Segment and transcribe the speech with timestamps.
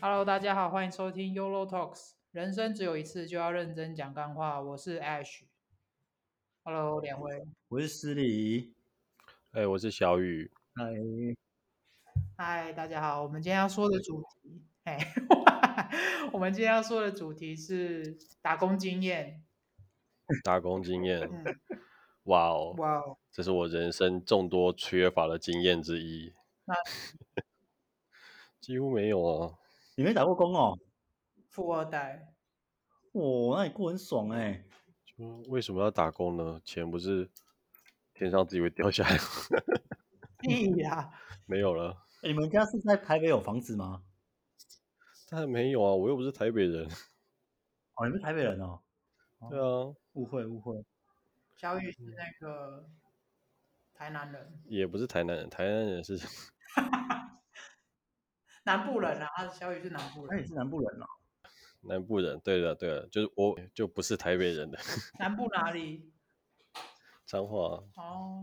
[0.00, 2.12] Hello，大家好，欢迎收听 YOLO Talks。
[2.30, 4.60] 人生只有一次，就要认真讲干话。
[4.60, 5.40] 我是 Ash。
[6.62, 7.44] Hello，两位。
[7.66, 8.76] 我是思礼。
[9.50, 10.52] 哎，我是小雨。
[10.76, 10.84] 嗨。
[12.36, 13.24] 嗨，大家好。
[13.24, 14.96] 我们今天要说的主题，哎，
[16.32, 19.42] 我们今天要说的主题是打工经验。
[20.44, 21.28] 打工经验。
[22.24, 22.72] 哇哦。
[22.78, 23.18] 哇哦。
[23.32, 26.32] 这是我人生众多缺乏的经验之一。
[26.66, 26.74] 那
[28.60, 29.58] 几乎没有啊。
[29.98, 30.78] 你没打过工哦？
[31.48, 32.32] 富二代，
[33.14, 34.64] 哦，那你过很爽哎。
[35.04, 36.60] 就为什么要打工呢？
[36.64, 37.28] 钱不是
[38.14, 39.24] 天上自己会掉下来吗？
[40.38, 41.10] 屁呀！
[41.46, 41.96] 没有了。
[42.22, 44.04] 你们家是在台北有房子吗？
[45.28, 46.86] 当然没有啊，我又不是台北人。
[47.96, 48.80] 哦，你们是台北人哦？
[49.50, 49.92] 对啊。
[50.12, 50.80] 误会误会。
[51.56, 52.88] 小雨是那个
[53.92, 54.62] 台南人。
[54.66, 56.16] 也不是台南人，台南人是。
[58.68, 61.06] 南部人啊，小雨是南部人，那你是南部人啊？
[61.80, 64.78] 南部人，对的，对的，就是我就不是台北人的。
[65.18, 66.12] 南部哪里？
[67.24, 67.82] 彰化。
[67.96, 68.42] 哦，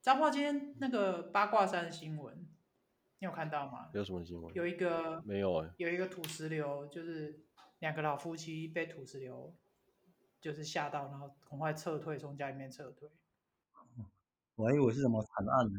[0.00, 2.34] 彰化今天那个八卦山的新闻，
[3.18, 3.90] 你有看到吗？
[3.92, 4.54] 有什么新闻？
[4.54, 7.38] 有一个没有哎、欸，有一个土石流，就是
[7.80, 9.54] 两个老夫妻被土石流
[10.40, 13.10] 就是吓到，然后赶快撤退，从家里面撤退。
[14.54, 15.78] 我还以为是什么惨案呢？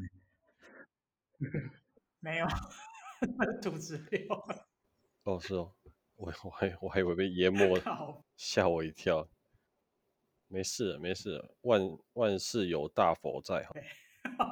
[2.19, 2.45] 没有。
[3.61, 4.27] 土石流
[5.23, 5.73] 哦，是哦，
[6.15, 9.27] 我我还我还以为被淹没了， 吓我一跳。
[10.47, 11.81] 没事没事，万
[12.13, 13.67] 万事有大佛在。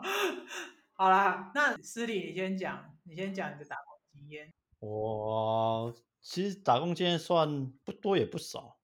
[0.94, 4.52] 好啦，那思礼你先讲，你先讲你的打工经验。
[4.80, 8.80] 我其实打工经验算不多也不少，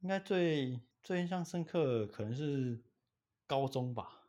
[0.00, 2.80] 应该最最印象深刻可能是
[3.48, 4.20] 高中吧。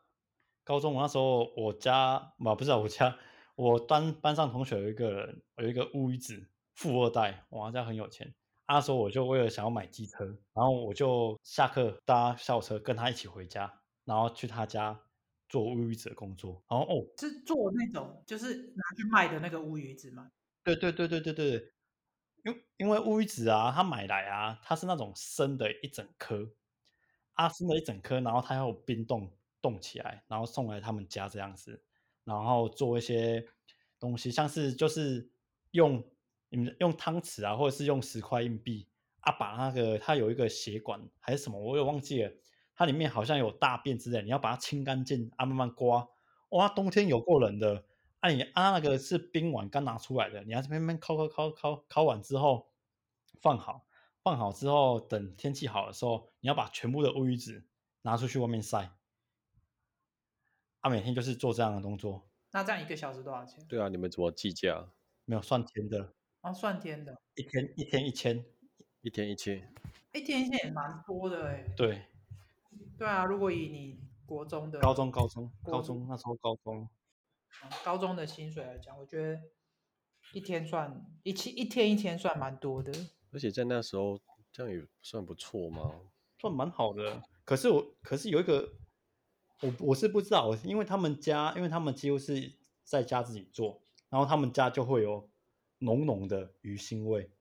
[0.64, 3.16] 高中我那时候我家嘛，不是我家。
[3.56, 8.34] 我班班上同学有一个人，有一个乌鱼子，富二代，哇，家很有钱。
[8.68, 13.72] 那时候我就为了想要买机车，然后我就下课搭校车跟他一起回家，
[14.04, 15.00] 然后去他家
[15.48, 16.64] 做乌鱼子的工作。
[16.68, 20.32] 然后哦，是做那种就是拿去卖的那个乌鱼子吗？
[20.64, 21.74] 对对对对对对，
[22.46, 26.50] 因因为乌鱼子啊，他买来啊，它是那种生的一整颗，
[27.34, 31.84] 啊生的一整颗，然后它要冰冻冻起来，然后送来他们家这样子。
[32.24, 33.46] 然后做一些
[34.00, 35.30] 东西，像是就是
[35.72, 36.04] 用
[36.50, 38.88] 你们用汤匙啊，或者是用十块硬币
[39.22, 42.32] 啊，把那个它有一个血管还是什么，我也忘记了，
[42.76, 46.08] 它里面好像有大便之类，你要把它清干净啊，慢慢刮。
[46.50, 47.86] 哇，冬天有够冷的，
[48.20, 52.68] 啊你啊那个是冰碗刚拿出来的，你还是慢慢敲敲敲敲敲完之后
[53.42, 53.86] 放好，
[54.22, 57.66] 放好之后等天气好的时候，你要把全部的乌鱼子
[58.04, 58.92] 拿出去外面晒。
[60.84, 62.22] 他、啊、每天就是做这样的动作。
[62.52, 63.66] 那这样一个小时多少钱？
[63.70, 64.86] 对啊，你们怎么计价？
[65.24, 66.14] 没有算天的。
[66.42, 67.18] 哦，算天的。
[67.36, 68.44] 一天一天一千，
[69.00, 69.74] 一天一千。
[70.12, 71.64] 一天一千也蛮多的哎。
[71.78, 72.02] 对。
[72.98, 74.78] 对啊，如果以你国中的。
[74.82, 76.90] 高中高中高中那时候高中。
[77.86, 79.42] 高中的薪水来讲，我觉得
[80.34, 82.92] 一天算一千一天一天算蛮多的。
[83.32, 84.20] 而且在那时候
[84.52, 85.94] 这样也算不错吗？
[86.40, 87.24] 算蛮好的。
[87.46, 88.74] 可是我可是有一个。
[89.64, 92.54] 我我是不知道，因为他们家，因为他们几乎是
[92.84, 95.30] 在家自己做，然后他们家就会有
[95.80, 97.32] 浓浓的鱼腥味，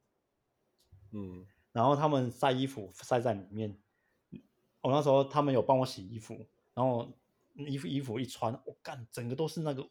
[1.10, 3.76] 嗯，然后他们晒衣服晒在里面，
[4.80, 7.12] 我那时候他们有帮我洗衣服，然后
[7.54, 9.88] 衣服衣服一穿，我干，整个都是那个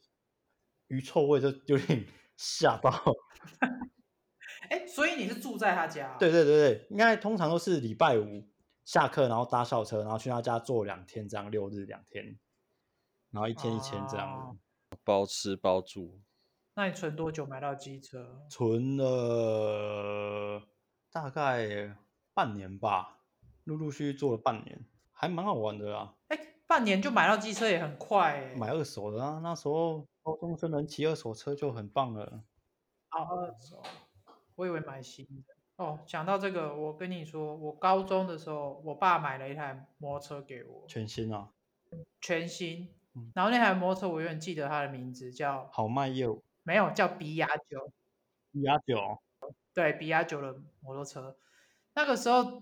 [0.88, 2.06] 鱼臭味，就有点
[2.38, 2.92] 吓到。
[4.70, 6.16] 哎，所以你是住在他家？
[6.18, 8.48] 对对对对，应该通常都是礼拜五。
[8.84, 12.40] 下课，然后搭校车，然后去他家坐两天，这样六日两天，
[13.30, 14.56] 然后一天一千这样，啊，
[15.04, 16.20] 包吃包住。
[16.74, 18.46] 那你存多久买到机车？
[18.50, 20.62] 存了
[21.12, 21.96] 大概
[22.34, 23.20] 半年吧，
[23.66, 26.16] 陆陆续续做了半年，还蛮好玩的啊。
[26.30, 28.56] 哎，半年就买到机车也很快哎。
[28.56, 32.44] 买二手的啊，那时候高中生能骑二手车就很棒了。
[33.10, 33.84] 啊，二手，
[34.56, 35.54] 我以为买新的。
[35.82, 41.50] 哦，讲到这个，我跟你说，我高中的时候，我爸买了一台摩托车给我，全新啊，
[42.22, 42.88] 全新。
[43.34, 47.92] 然后那台摩托车我永远记得它的名字叫好迈又，没有叫比亚九，
[48.52, 49.20] 比亚九，
[49.74, 51.36] 对，比亚九的摩托车。
[51.96, 52.62] 那个时候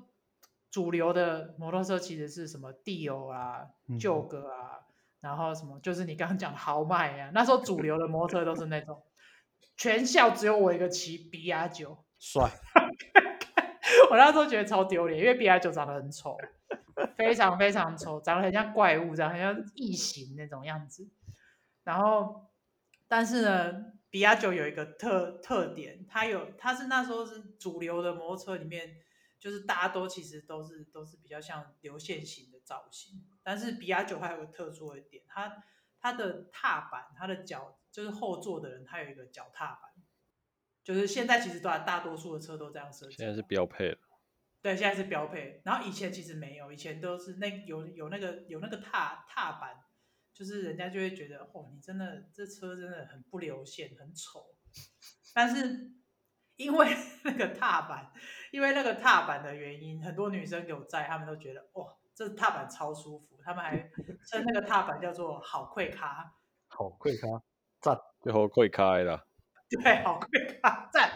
[0.71, 3.67] 主流的摩托车其实是什么帝欧啊、
[3.99, 4.79] 旧哥啊，
[5.19, 7.31] 然后什么就是你刚刚讲的豪迈啊。
[7.33, 9.03] 那时候主流的摩托车都是那种，
[9.75, 12.49] 全校只有我一个骑比亚九，帅。
[14.09, 16.37] 我那时候觉得超丢脸，因为 B I 九长得很丑，
[17.15, 21.09] 非常非常丑，长得很像怪物，长得很像异形那种样子。
[21.83, 22.49] 然后，
[23.07, 28.97] 但是呢，比亚九有一个特特点，它有它是那时候是主流的摩托车里面，
[29.39, 35.63] 就是大家都其实都是都是比较像流线型的造型，但是比亚九还有个特殊的点，它
[35.99, 39.88] 它的踏板，它的脚就是后座的人，他有一个脚踏板，
[40.89, 43.97] 就是现在其实大大多数的车都这样设计，现在是标配了。
[44.59, 49.85] 对，现在是标配，然后以前其实没有，以前都是那有有那个有那个踏踏板。
[50.31, 54.55] 就是人家就会觉得，哦，你真的这车真的很不流线，很丑。
[55.33, 55.91] 但是
[56.55, 56.87] 因为
[57.25, 58.11] 那个踏板，
[58.51, 63.37] 因为那个踏板的原因，很多女生给我载，他们都觉得，哇，这踏板超舒服。
[63.43, 63.77] 他们还
[64.25, 66.33] 称那个踏板叫做好快卡，
[66.67, 67.27] 好快卡，
[67.81, 69.28] 赞，最后快开了。
[69.83, 71.11] 对，好贵卡，赞。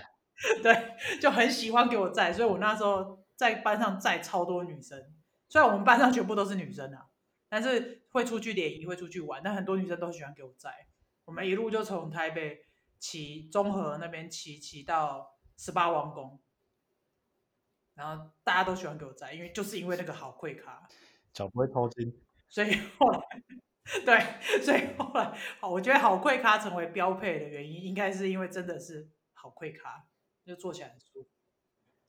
[0.62, 5.00] 对，就很喜欢给我载，所以我那时候在班上载超多女生。
[5.50, 7.10] 虽然我们班上全部都是女生啊。
[7.50, 10.88] 但是会出去联谊，会出去玩，但很多女生都喜欢给我载。
[11.26, 12.66] 我们一路就从台北
[12.98, 16.42] 骑中和那边骑骑到十八王宫，
[17.94, 20.90] 然后大家都喜欢给我载，因为就是因为那个好贵卡，
[21.32, 22.12] 脚不会抽筋。
[22.50, 23.20] 所以后来，
[24.06, 24.18] 对，
[24.64, 30.06] 所以后来，好，我觉得好贵咖成为标配的原因，应该是因为真的是好贵咖，
[30.46, 31.30] 就坐起来很舒服。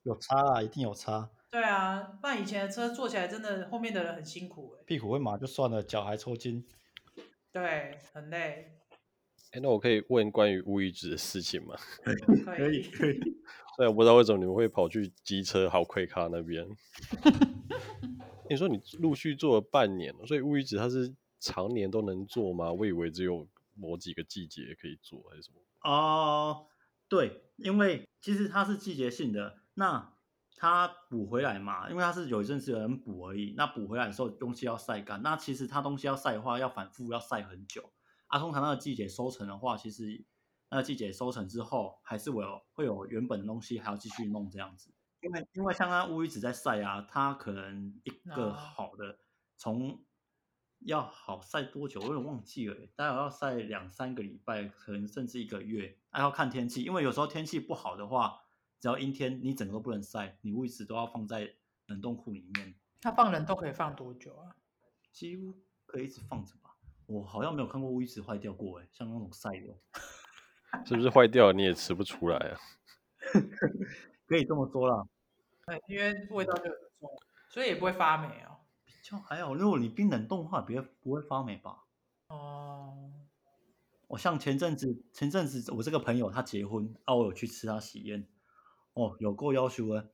[0.05, 1.31] 有差啊，一定有差。
[1.51, 6.65] 对啊，不然以前的车坐起来真的后面的人很辛苦，屁股会麻就算了，脚还抽筋，
[7.53, 8.79] 对，很累。
[9.53, 11.77] 哎，那我可以问关于乌鱼子的事情吗？
[12.57, 13.19] 可以可以。
[13.77, 16.67] 虽然我不知道为什么你们会跑去机车好快咖那边。
[18.51, 21.13] 你说你陆续做了半年，所以乌鱼子它是
[21.45, 22.73] 常年都能做吗？
[22.73, 25.91] 我以为只有某几个季节可以做，还是什么？
[25.91, 26.67] 哦，
[27.09, 30.11] 对，因为其实它是季节性的，那。
[30.57, 33.53] 它补回来嘛，因为它是有一阵子有人补而已。
[33.57, 35.21] 那补回来的时候，东西要晒干。
[35.21, 37.93] 那其实它东西要晒的话，要反复要晒很久。
[38.29, 40.25] 啊，通常那个季节收成的话，其实
[40.71, 44.91] 那个季节收成之后，还是会有会有原本的东西还要继续弄这样子。
[45.21, 49.19] 因为因为像它乌鱼子在晒啊，它可能一个好的
[49.57, 50.01] 从
[50.85, 56.83] 要好晒多久，我有点忘记了，大概要晒两三个礼拜，可能甚至一个月，还要看天气。
[56.83, 58.41] 因为有时候天气不好的话。
[58.81, 61.51] 只要阴天，你整个都不能晒，你位置都要放在
[61.87, 62.75] 冷冻库里面。
[63.01, 64.55] 它放冷冻可以放多久啊？
[65.11, 65.55] 几乎
[65.87, 66.77] 可以一直放着吧。
[67.07, 69.75] 我好像没有看过位置坏掉过哎，像那种晒的，
[70.85, 72.61] 是不是坏掉你也吃不出来啊？
[74.29, 75.03] 可以这么说啦。
[75.65, 77.11] 对，因为味道就很重，
[77.49, 78.51] 所以也不会发霉啊。
[78.51, 78.54] 比
[79.05, 81.85] 较还好，如果你冰冷冻的话，别不会发霉吧？
[82.29, 83.13] 哦。
[84.07, 88.27] 我像前阵子，前阵子我这个朋友他结婚，啊，我有去吃他喜宴。
[88.95, 90.11] 哦，有够要求的，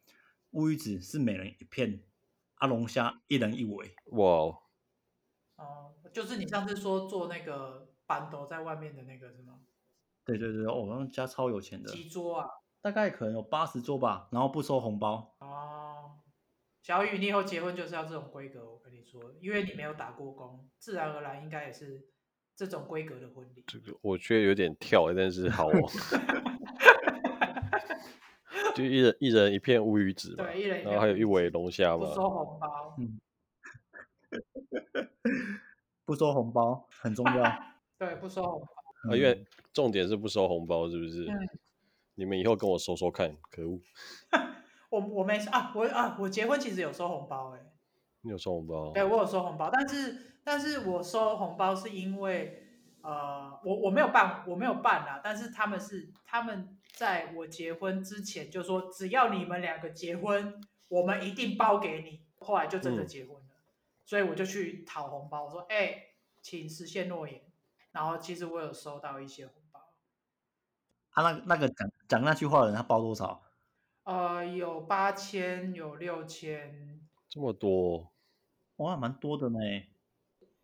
[0.51, 2.03] 乌鱼子是每人一片，
[2.57, 3.95] 阿龙虾一人一尾。
[4.07, 4.59] 哇哦！
[5.57, 9.61] 哦，就是你上次说做那个板豆在外面的那个是吗？
[10.25, 11.93] 对对对，哦，他们家超有钱的。
[11.93, 12.49] 几桌啊？
[12.81, 15.37] 大概可能有八十桌吧，然后不收红包。
[15.39, 15.90] 哦，
[16.83, 22.07] 小雨，你以后结婚就是要这种规格，我跟你说，因为你没有打过工，自然而然应该也是
[22.57, 23.63] 这种规格的婚礼。
[23.67, 25.73] 这个我觉得有点跳，但是好哦。
[28.75, 32.07] 就一人一人一片乌鱼子，对，一人一片，然后还有一尾龙虾嘛。
[32.09, 33.21] 不收红包，嗯，
[36.05, 37.43] 不收红包很重要。
[37.99, 39.11] 对，不收红包。
[39.11, 41.25] 啊，因为重点是不收红包，是不是？
[41.25, 41.49] 嗯、
[42.15, 43.81] 你们以后跟我说说看，可恶。
[44.91, 47.61] 我我没啊，我啊，我结婚其实有收红包哎。
[48.21, 48.91] 你有收红包？
[48.93, 52.63] 对，我有收红包，但是但是我收红包是因为
[53.01, 56.77] 呃，我我没有办，我没有办啦，但是他们是他们。
[56.93, 62.21] 在我结婚之前就说，只要你们两个结婚，我们一定包给你。
[62.41, 63.65] 后来就真的结婚了，嗯、
[64.05, 66.03] 所以我就去讨红包，我说：“哎、欸，
[66.43, 67.41] 请实现诺言。”
[67.93, 69.81] 然后其实我有收到一些红包。
[71.11, 73.41] 他、啊、那那个讲讲那句话的人，他包多少？
[74.05, 78.13] 呃，有八千，有六千，这么多，
[78.77, 79.59] 哇，蛮多的呢。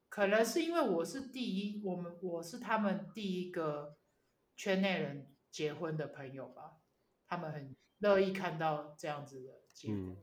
[0.08, 3.96] 可能是因为我是第一，我们我是他们第一个
[4.56, 5.32] 圈内人。
[5.48, 6.82] 结婚的朋友吧，
[7.26, 10.22] 他们很乐意看到这样子的结果，嗯、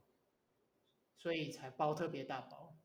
[1.17, 2.77] 所以才包特别大包。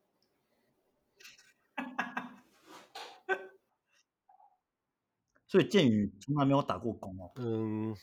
[5.47, 7.30] 所以建宇从来没有打过工哦。
[7.37, 7.94] 嗯，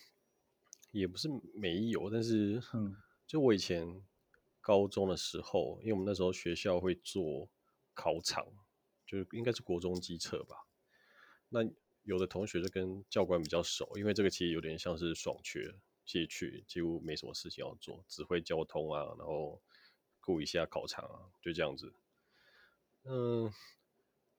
[0.99, 2.61] 也不是没有，但是，
[3.27, 4.01] 就我以前
[4.61, 7.49] 高中的时候，因为我们那时候学校会做
[7.93, 8.45] 考场，
[9.05, 10.65] 就是应该是国中机测吧，
[11.49, 11.59] 那。
[12.07, 15.73] 有的同学就跟教官比较熟，因为这个其实有点像是爽缺，
[16.05, 19.59] 其实去几乎没什么事情要做，指挥交通啊，然后
[20.21, 21.91] 顾一下考场啊，就这样子。
[23.05, 23.51] 嗯，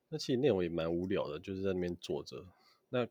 [0.08, 2.46] 那其实内容也蛮无聊的，就是在那边坐着。
[2.88, 3.04] 那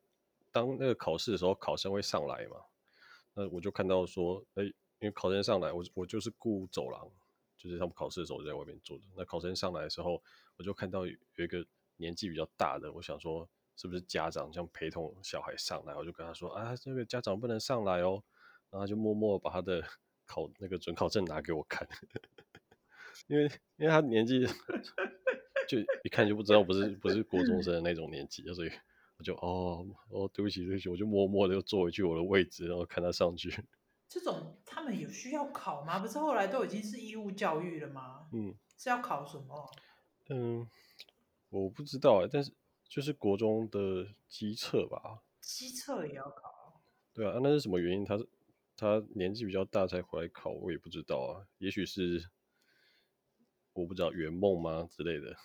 [0.54, 2.62] 当那个考试的时候，考生会上来嘛，
[3.36, 7.08] 那我就看到说，哎、因为考生上来，我我就是顾走廊，
[7.58, 9.04] 就是他们考试的时候我在外面坐着。
[9.16, 10.24] 那考生上来的时候，
[10.58, 11.64] 我就看到有一个
[11.98, 18.24] 年纪比较大的，我想说是不是家长这样陪同小孩上来，我就跟他说啊，这个家长不能上来哦，
[18.72, 19.84] 然后他就默默把他的
[20.26, 21.88] 考那个准考证拿给我看，
[23.28, 23.44] 因为
[23.78, 24.48] 因为他年纪。
[25.68, 28.72] 就一看就不知道不是不是国中生的那种年纪，所以
[29.18, 33.50] 我就哦哦对不起对不起，我就默默的又坐回去我的位置，然后看他上去。
[34.08, 36.00] 这种他们有需要考吗？
[36.00, 38.28] 不是后来都已经是义务教育了吗？
[38.34, 39.72] 嗯，是要考什么？
[40.30, 40.68] 嗯，
[41.50, 42.54] 我不知道哎，但是
[42.88, 45.24] 就是国中的基测吧。
[45.42, 46.82] 基测也要考？
[47.14, 48.04] 对啊，那是什么原因？
[48.06, 48.18] 他
[48.76, 51.48] 他年纪比较大才回来考，我也不知道啊。
[51.60, 52.30] 也许是
[53.74, 55.36] 我不知道圆梦吗之类的。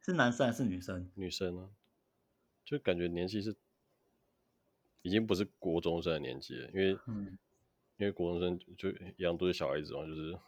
[0.00, 1.10] 是男生还是女生？
[1.14, 1.68] 女生呢、啊，
[2.70, 3.52] 就感觉年纪是
[5.02, 7.36] 已经不是国中生的年纪了，因为、嗯、
[7.96, 10.38] 因为国中生就一样都是小孩子嘛，就是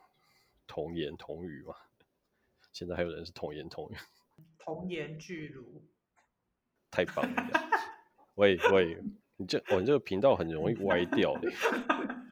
[0.69, 1.75] 童言童语嘛。
[2.73, 3.97] 现在还有人是童言童语，
[4.57, 5.83] 童言巨乳，
[6.93, 7.51] 太棒了！
[8.37, 9.03] 喂喂，
[9.37, 11.51] 你这哦，你这个频道很容易歪掉的。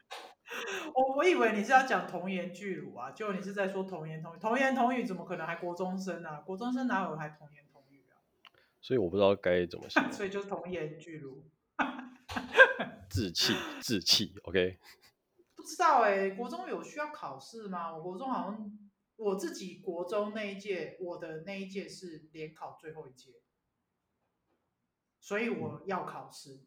[0.95, 6.39] 我我以为你是要讲童言巨乳啊，就你是在说童言童语，童言童语怎么可能还国中生啊？
[6.39, 7.61] 国中生哪有还童言？
[8.81, 10.01] 所以我不知道该怎么写。
[10.11, 11.45] 所以就是童颜巨乳，
[13.09, 14.79] 稚气稚气，OK？
[15.55, 17.95] 不知道哎、欸，国中有需要考试吗？
[17.95, 18.77] 我国中好像
[19.15, 23.35] 我自己国中那一届，我的那一届是联考最后一届，
[25.19, 26.65] 所以我要考试，嗯、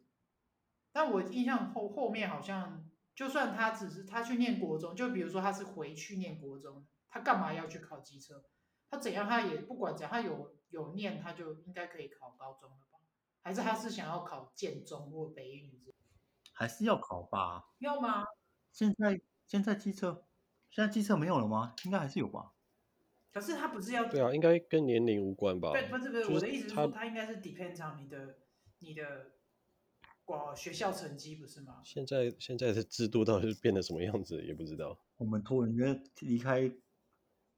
[0.92, 2.88] 但我印象后后面好像。
[3.14, 8.42] 就算他只是他去念国中，就比如说他是回去念国中，他干嘛要去考机车？
[8.90, 12.98] 他怎样他也不管怎样，他有有念他就应该可以考高中了吧？
[13.42, 15.94] 还是他是想要考建中或北一女？
[16.52, 17.64] 还是要考吧？
[17.78, 18.24] 要吗？
[18.72, 20.26] 现在现在机车
[20.70, 21.74] 现在机车没有了吗？
[21.84, 22.52] 应该还是有吧？
[23.32, 24.04] 可是他不是要？
[24.08, 25.70] 对啊，应该跟年龄无关吧？
[25.72, 28.38] 对，不是不是，我的意思是说他应该是 depend on 你的
[28.80, 29.30] 你的。
[30.26, 31.82] 哇，学校成绩不是吗？
[31.84, 34.98] 现在现在的制度到底是变得什么样子，也不知道。
[35.18, 36.72] 我们突然间离开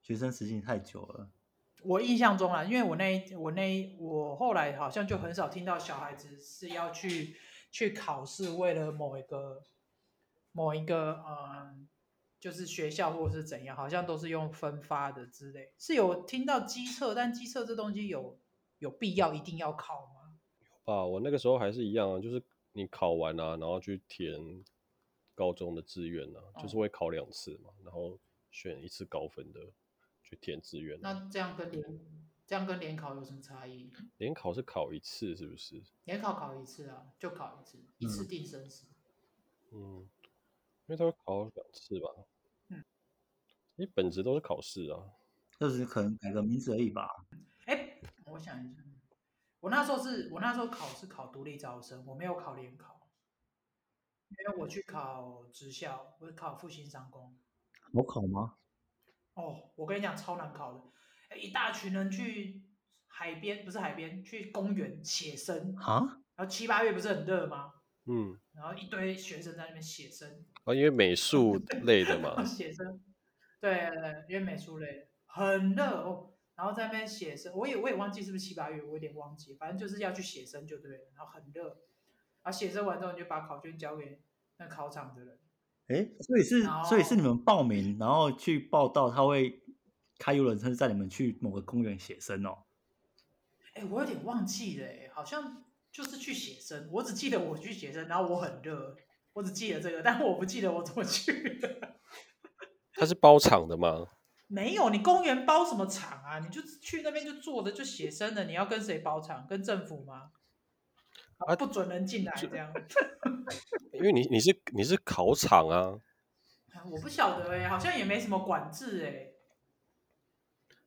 [0.02, 1.30] 学生时期太久了。
[1.83, 7.37] 我印象中啊，因为我那我那我后来好像就很少听到小孩子是要去
[7.71, 9.62] 去考试，为了某一个
[10.52, 11.88] 某一个嗯，
[12.40, 15.73] 就是学校或者是怎样，好像都是用分发的之类。
[15.78, 18.38] 是有听到机测，但机测这东西有
[18.78, 20.38] 有必要一定要考吗？
[20.59, 22.42] 有吧，我那个时候还是一样啊，就是。
[22.78, 24.38] 你考完啊，然后去填
[25.35, 28.18] 高中的志愿啊，哦、就是会考两次嘛，然后
[28.50, 29.61] 选一次高分的
[30.28, 31.00] 去填志愿。
[31.00, 31.85] 那这样跟联
[32.47, 33.92] 这样跟联考有什么差异？
[34.18, 35.80] 联考是考一次，是不是？
[36.04, 38.87] 联考考一次啊，就考一次，一次定生死。
[39.71, 40.09] 嗯，
[40.87, 42.09] 因为他会考两次吧？
[42.68, 42.85] 嗯，
[43.76, 44.99] 你本质都是考试啊，
[45.61, 47.09] 就是可能改个名字而已吧。
[47.66, 48.83] 哎，我想一下。
[49.61, 53.09] 我那时候是我那时候考是考独立招生，我没有考联考，
[54.28, 57.37] 因为我去考职校，我是考复兴商工。
[57.92, 58.56] 好考吗？
[59.36, 62.62] 哦，我跟你讲超难考的，一大群人去
[63.06, 66.20] 海边，不是海边，去公园写生啊。
[66.34, 67.74] 然后七八月不是很热吗？
[68.06, 68.38] 嗯。
[68.54, 70.44] 然后一堆学生在那边写生。
[70.64, 72.40] 啊，因为美术 类的嘛。
[72.44, 73.00] 写生。
[73.60, 76.32] 对对对，因为美术类的很热哦。
[76.54, 81.04] 然后在那边写生，我也我也忘记是不是七八月，我有点忘记，反正就是要去写生就对了。
[81.14, 81.64] 然后很热，
[82.42, 84.22] 然后写生完之后你就把考卷交给
[84.56, 85.38] 那考场的人。
[85.88, 89.62] 哎，所以是所以是你们报名，然后去报到，他会
[90.18, 92.58] 开游轮车载你们去某个公园写生哦。
[93.74, 98.96] 哎，我有点忘记了，哎，好像就是去写生，我只记得我去写生，然后我很热，
[99.34, 101.98] 我只记得这个，但我不记得我怎么去的。
[102.94, 104.06] 他是包场的吗？
[104.48, 106.38] 没有，你公园包什么场啊？
[106.38, 109.46] 你就去那边就坐着就写生的，你要跟谁包场？
[109.46, 110.30] 跟政府吗？
[111.38, 112.72] 啊，不准人进来这样。
[113.92, 115.98] 因为你你是你是考场啊。
[116.90, 119.34] 我不晓得哎、欸，好像也没什么管制哎、欸。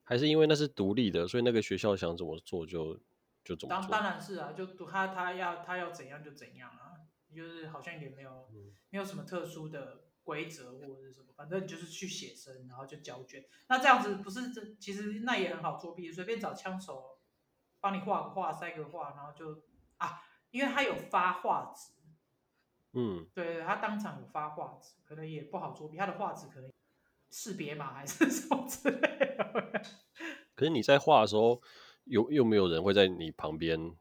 [0.04, 3.00] 还是因为那是独立的，所以那个学校想怎么做就
[3.44, 3.90] 就怎么做。
[3.90, 6.98] 当当然是啊，就他他要他要怎样就怎样啊，
[7.36, 10.06] 就是好像也没有、嗯、没有什么特殊的。
[10.22, 13.44] 规则或者是什么，反正你就是去写生，然后就交卷。
[13.68, 17.18] 那这样子不是这其实那也很好作弊，随便找枪手
[17.80, 19.69] 帮你画个画、塞个画，然后就啊，
[20.52, 21.92] 因为他有发画纸，
[22.94, 25.98] 嗯，对，他当场有发画纸，可能也不好作弊。
[25.98, 26.72] 他的画纸可能
[27.30, 29.84] 识别码还是什么之类的。
[30.56, 31.62] 可是你在画的时候，
[32.06, 33.96] 有又没有人会在你旁边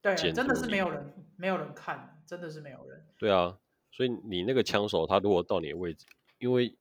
[0.00, 3.06] 对，真的是没有人，没有人看，真的是没有人。
[3.18, 3.58] 对啊，
[3.90, 6.06] 所以你那个枪手，他如果到你的位置，
[6.38, 6.76] 因为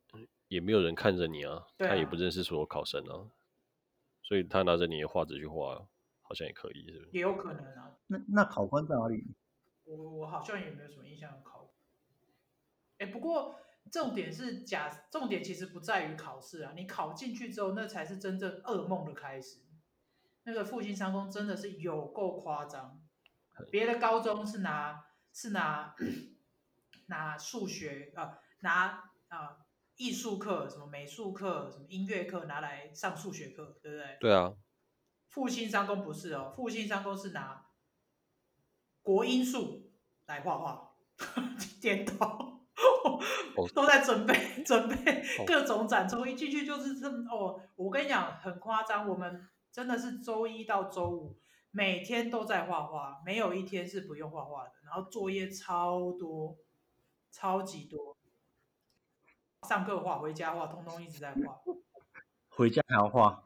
[0.48, 3.29] 也没有人看着你啊，啊他也不认识所有考生啊，
[4.24, 5.86] 所以他拿着你的画纸去画，
[6.32, 7.10] 好像也可以，是不是？
[7.12, 7.92] 也有可能啊。
[8.08, 9.36] 那那考官在哪里？
[9.84, 11.74] 我我好像也没有什么印象考。
[13.00, 13.60] 哎，不过
[13.92, 19.60] 重点是假，重点其实不在于考试啊，你考进去之后，那才是真正噩梦的开始。
[20.44, 23.04] 那个复兴商工真的是有够夸张，
[23.70, 25.94] 别的高中是拿是拿
[27.08, 29.66] 拿数学啊，拿啊
[29.98, 34.18] 艺术课，什么美术课，什么音乐课拿来上数学课，对不对？
[34.22, 34.54] 对啊。
[35.32, 37.66] 复兴商工不是哦，复兴商工是拿
[39.02, 39.92] 国音数
[40.28, 40.92] 来画画，
[41.82, 42.52] 点头。
[43.76, 44.34] 都在准备
[44.66, 47.60] 准备各种展，出一进去就是这么哦。
[47.76, 51.38] 我跟你讲，很夸张，我们真的是周一到周五
[51.70, 54.72] 每天都在画画，没有一天是不用画画的。
[54.84, 56.58] 然后作业超多，
[57.32, 58.18] 超级多。
[59.68, 61.62] 上课画，回家画，通通一直在画。
[62.50, 63.44] 回家还要画，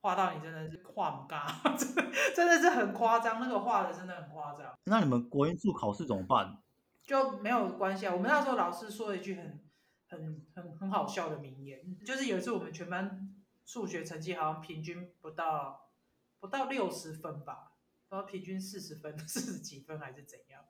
[0.00, 1.46] 画到你真的是画不嘎，
[1.76, 3.40] 真的真的是很夸张。
[3.40, 4.72] 那个画的真的很夸张。
[4.84, 6.58] 那你们国英数考试怎么办？
[7.02, 8.12] 就没有关系啊。
[8.14, 9.60] 我们那时候老师说了一句很、
[10.08, 13.34] 很、很、很好笑的名言，就是有一次我们全班
[13.64, 15.90] 数学成绩好像平均不到
[16.40, 17.72] 不到六十分吧，
[18.08, 20.64] 然后平均四十分、 四十几分还是怎样。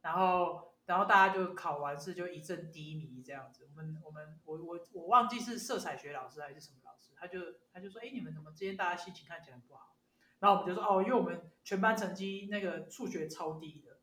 [0.00, 3.68] 然后，然后大家就考完试就一阵低迷这样子。
[3.70, 6.76] 我们、我们、我、我、我忘记是色彩学老师还是什么
[7.22, 7.38] 他就
[7.72, 9.94] 他就说：“哎，你们怎么今天大家心情看起来不好？”
[10.40, 14.00] 然后我们就说：“哦，因为我们全班成绩那个数学超低的。”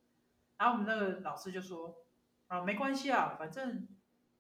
[0.58, 2.06] 然后我们那个老师就说
[2.48, 3.90] ：“啊，没关系啊，反正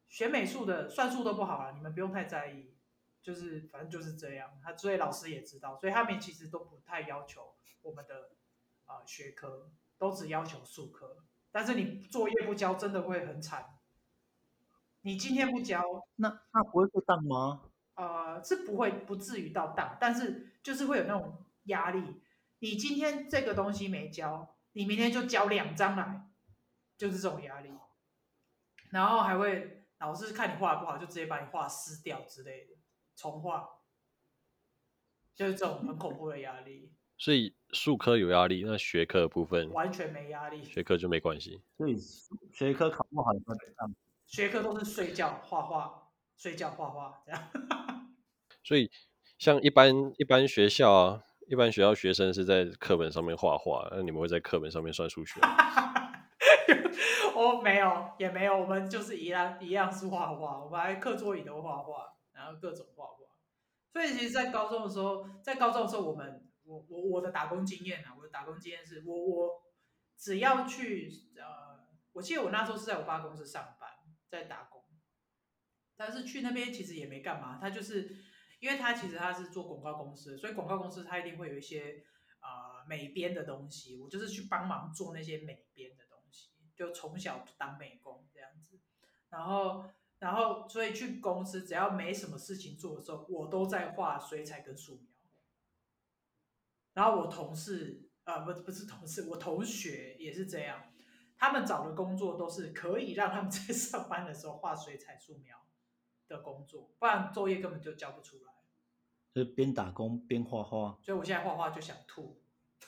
[0.07, 2.73] 学美术的算术都不好啊，你们不用太在意，
[3.21, 4.57] 就是反正就是这样。
[4.63, 8.31] 他所以老师也知道，所以他们其实都不太要求我们的
[8.85, 11.17] 啊、学科，都只要求数科。
[11.51, 13.77] 但是你作业不交，真的会很惨。
[15.01, 15.83] 你今天不交，
[16.15, 17.68] 那那不会被当吗？
[17.99, 22.21] 呃，是不会，不至于到当，但是就是会有那种压力。
[22.59, 26.29] 你今天这个东西没交。”你明天就交两张来，
[26.95, 27.71] 就是这种压力，
[28.91, 32.75] 然后还会老师看你画的不好，就直接把你画撕掉之类的，
[33.15, 33.67] 重画，
[35.33, 36.93] 就是这种很恐怖的压力。
[37.17, 41.59] 所以术科有压力，那学科的部分完全没压力，学科就没关系。
[41.75, 41.97] 所以
[42.53, 43.95] 学科考不好也会这样，
[44.27, 46.08] 学科都是睡觉画画，
[46.39, 47.51] 睡觉画画这样。
[48.65, 48.89] 所以
[49.37, 51.23] 像一般一般学校啊。
[51.51, 55.41] 一般学校学生是在课本上面画画，那你们会在课本上面算数学？
[57.33, 63.13] 哦没有，也没有，我们就是一样一样是画画，我们还课桌椅都画画，然后各种画画。
[63.91, 69.49] 所以其实，在高中的时候，在高中的时候，我们我我我的打工经验啊，我的打工经验是我我
[70.19, 73.89] 只要去呃，我记得我那时候是在我爸公司上班，
[74.29, 74.78] 在打工，
[75.99, 78.25] 但是去那边其实也没干嘛，他就是。
[78.61, 82.03] 因为他其实他是做广告公司，所以广告公司他一定会有一些
[82.41, 88.77] 啊、呃、美编的东西，我就是去帮忙做那些美编的东西，就从小当美工这样子，
[89.29, 89.85] 然后
[90.17, 95.07] 然后所以去公司只要没什么事情做的时候，我都在画水彩跟素描，
[96.95, 100.91] 然后我同事、呃、不不是同事，我同学也是这样，
[101.37, 105.57] 他们找的工作都是可以让他们在上班的时候画水彩素描
[106.29, 108.53] 的工作，不然作业根本就交不出来。
[109.33, 112.41] 就边打工边画画，所以我现在画画就想吐。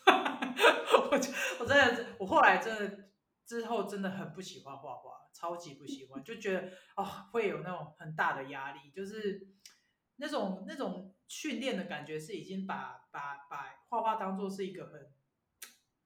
[0.07, 1.19] 我
[1.59, 3.09] 我真的，我后来真的
[3.45, 9.49] 之后真的很不喜欢画画，超级不喜欢，就觉得哦会有那种很大的压力，就是
[10.15, 15.13] 那种那种训练的感觉是已经把把把画画当做是一个很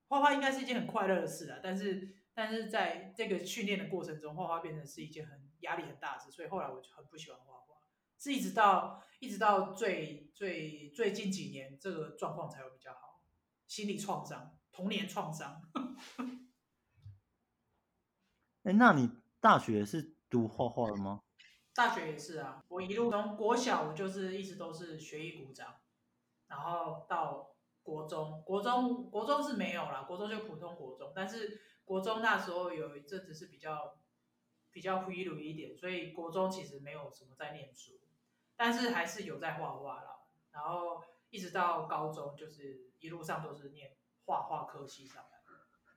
[0.07, 7.77] 画画应该是一件很快乐的事啊，但是但是在这个训练的过程中，画画变成是一件很压力很大的事，所以后来我就很不喜欢画画，
[8.17, 9.01] 是一直到。
[9.21, 13.21] 一直到最最最近几年，这个状况才会比较好。
[13.65, 15.61] 心理创伤，童年创伤。
[18.63, 21.23] 哎，那你大学是读画画的吗？
[21.73, 25.77] 大学也是啊，我一路从国小我就是一直都是学艺鼓掌，
[26.47, 33.97] 然后到国中，国中国中是没有啦，国中就普通国中，但是国中那时候有一阵子是比较
[34.75, 37.93] 比较灰鲁一点，所以国中其实没有什么在念书。
[38.57, 40.19] 但是还是有在画画啦，
[40.51, 45.23] 然后一直到高中，就是一路上都是念画画科系上。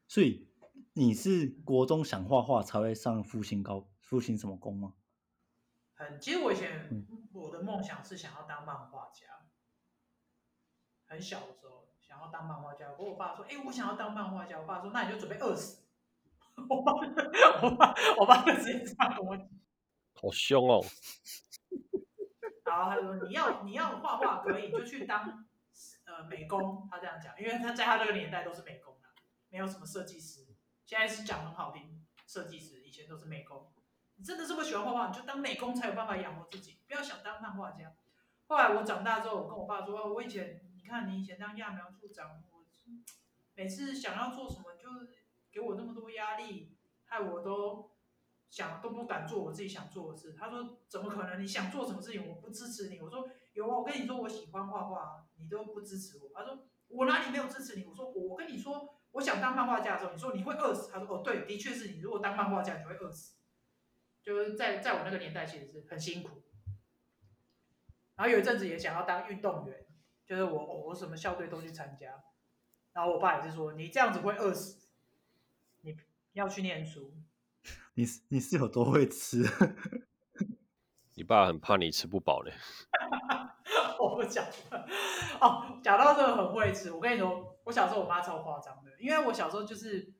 [0.06, 0.48] 所以
[0.92, 4.94] 你是国中想画画才会上复兴高复兴什么工吗？
[5.94, 9.26] 很，其实我以前我的梦想是想要当漫画家，
[11.06, 12.92] 很小的时候想要当漫画家。
[12.92, 14.60] 我跟我爸说，哎，我想要当漫画家。
[14.60, 15.87] 我爸说，那你就准备饿死。
[16.68, 16.92] 我爸，
[17.62, 19.46] 我爸，我爸就直接这样跟我讲。
[20.14, 20.84] 好凶哦。
[22.64, 25.46] 然后他说，你要你要画画可以，你就去当
[26.04, 26.86] 呃美工。
[26.90, 29.08] 他这样讲，因为他在他那个年代都是美工啊，
[29.48, 30.46] 没有什么设计师。
[30.84, 33.72] 现在是讲很好听，设计师以前都是美工。
[34.16, 37.92] 你真的这么喜欢画画，你就当美工才有办法养活自己，不要想当漫画家。
[38.48, 42.64] 后来我长大之后，我跟我爸说，我以前你看你以前当揠苗助长，我
[43.54, 44.88] 每次想要做什么就
[45.50, 47.90] 给我那么多压力，害我都。
[48.50, 50.32] 想都不敢做我自己想做的事。
[50.32, 51.38] 他说：“怎么可能？
[51.38, 62.00] 你想做什么事情，我不支持你。”我说：“有啊，我跟你说，我喜欢画画，你都不支持我。”他说：“我哪里没有支持你？”我说：“我跟你说，我想当漫画家的时候，你说你会饿死。”他说：“哦，对，的确是你。
[62.00, 63.36] 如果当漫画家，你就会饿死。
[64.22, 66.42] 就是在在我那个年代，其实是很辛苦。
[68.16, 69.86] 然后有一阵子也想要当运动员，
[70.24, 72.24] 就是我我什么校队都去参加。
[72.94, 74.87] 然后我爸也是说：“你这样子会饿死，
[76.38, 77.12] 要去念书。”
[77.94, 79.42] 你你是有多会吃？
[81.14, 82.52] 你爸很怕你吃不饱嘞。
[83.98, 84.86] 我不讲了。
[85.40, 90.14] 哦，讲到这个很会吃，我跟你说，我小时候我妈超夸张的，因为我小时候就是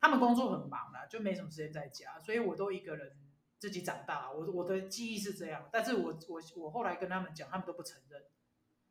[0.00, 3.18] 他们工作很忙啦，就没什么时间在家，所以我都一个人
[3.58, 4.32] 自己长大。
[4.32, 8.22] 我我的记忆是这样，但是我我我后来跟他们讲，他们都不承认。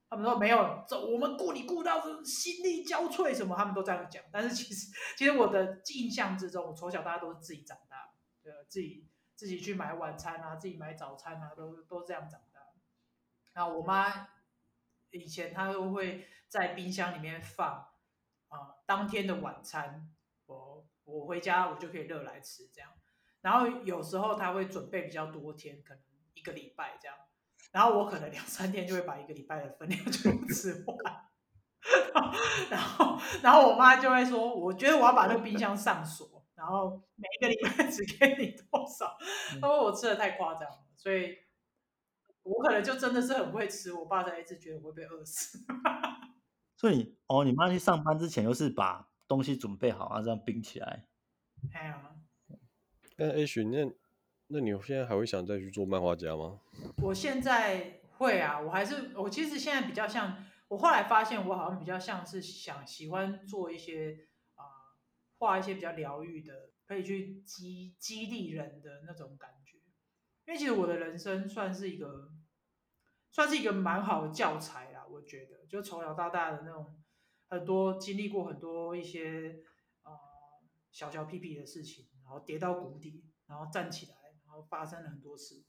[0.09, 4.23] 他们说没有，这我们顾你顾到是心力交瘁什么，他们都这样讲。
[4.31, 7.97] 但是其实 其实我的印象之中，我从小大家都是自己长大。
[8.67, 12.59] 自己自己去买晚餐啊，自己买早餐啊，都都这样长大。
[13.53, 14.29] 然后我妈
[15.11, 17.85] 以前她都会在冰箱里面放
[18.47, 20.11] 啊、当天的晚餐，
[20.47, 22.91] 我我回家我就可以热来吃这样。
[23.41, 27.15] 然后有时候她会准备比较多天，可能一个礼拜这样。
[27.71, 30.97] 然后我可能两三天就会把一个礼拜的分量 全部吃完。
[32.69, 36.45] 然后然后我妈就会说，我觉得我要把那个冰箱上锁。
[36.55, 39.17] 然后每一个礼拜只给你多少？
[39.55, 41.37] 因为我吃的太夸张了，所以
[42.43, 43.93] 我可能就真的是很会吃。
[43.93, 45.57] 我爸才一直觉得我会被饿死。
[46.75, 51.07] 所以哦，你妈去上班之前，又是把东西准备好啊，这样冰起来。
[51.73, 52.15] 哎呀，
[53.15, 53.89] 那 H，那
[54.49, 56.59] 那你现在还会想再去做漫画家吗？
[57.01, 64.63] 我现在会啊，我还是我其实现在比较像，我后来发现我好像比较像是想喜欢做一些啊。
[65.37, 69.77] 画一些比较疗愈的，可以去激激励人的那种感觉。
[70.45, 72.29] 因为其实我的人生算是一个，
[73.31, 75.05] 算是一个蛮好的教材啦。
[75.07, 76.99] 我觉得，就从小到大的那种
[77.49, 79.63] 很多经历过很多一些
[80.03, 80.11] 呃
[80.91, 84.15] 小小屁屁的事情，然后跌到谷底，然后站起来，
[84.63, 85.63] 发生了很多事。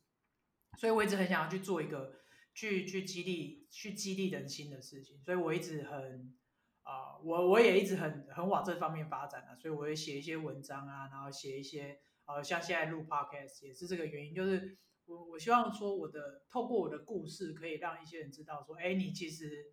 [0.79, 2.21] 所以我一直很想要去做一个
[2.55, 5.23] 去去激励去激励人心的事情。
[5.23, 6.37] 所以我一直很。
[6.83, 19.73] 啊、我我也一直很很往这方面发展啊，所以我会写一些文章啊，然后写一些呃，像现在录 podcast 也是这个原因，就是我我希望说我的透过我的故事，可以让一些人知道说，哎，你其实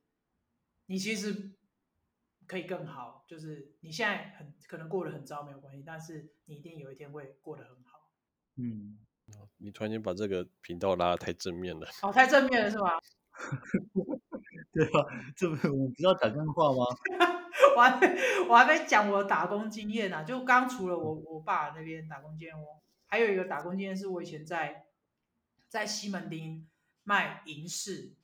[0.86, 1.54] 你其实
[2.46, 8.12] 可以更好，就是你现在很可能过得很糟没有关系，但是你一定有一天会过得很好。
[8.58, 9.00] 嗯，
[9.58, 12.92] 你突然间把这个频道拉得太正面了， 哦，太正面了是吗？
[14.74, 15.06] 对吧？
[15.36, 16.86] 这不是我们不是要讲干话吗？
[17.76, 18.08] 我还没
[18.48, 20.24] 我还没讲我的打工经验呢、啊。
[20.24, 24.86] 就刚除了我我爸那边打工经验，我还有一个打工经验是我以前在
[25.68, 26.68] 在西门町
[27.04, 28.16] 卖银饰。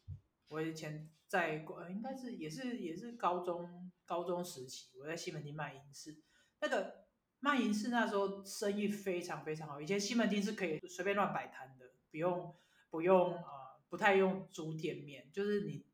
[0.47, 6.21] 我以前在应该是也是也是高中高中时期，我在西门町卖银饰。
[6.61, 7.05] 那个
[7.43, 9.79] 卖银饰那时候生意非常非常好。
[9.79, 12.55] 以前西门町是可以随便乱摆摊的，不用
[12.89, 15.85] 不用啊、呃，不太用租店面，就是你。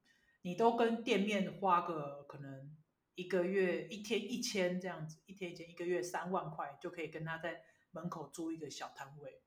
[0.42, 2.74] 你都跟店面花个可能
[3.16, 9.42] 一个月一天一千这样子，一天一千，一个月三万块就可以跟他在门口租一个小摊位，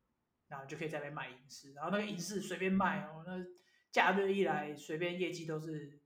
[0.48, 3.42] 然后就可以在那边卖银饰，然后那个银饰随便卖哦，那
[3.90, 5.98] 假日一来随便业绩都是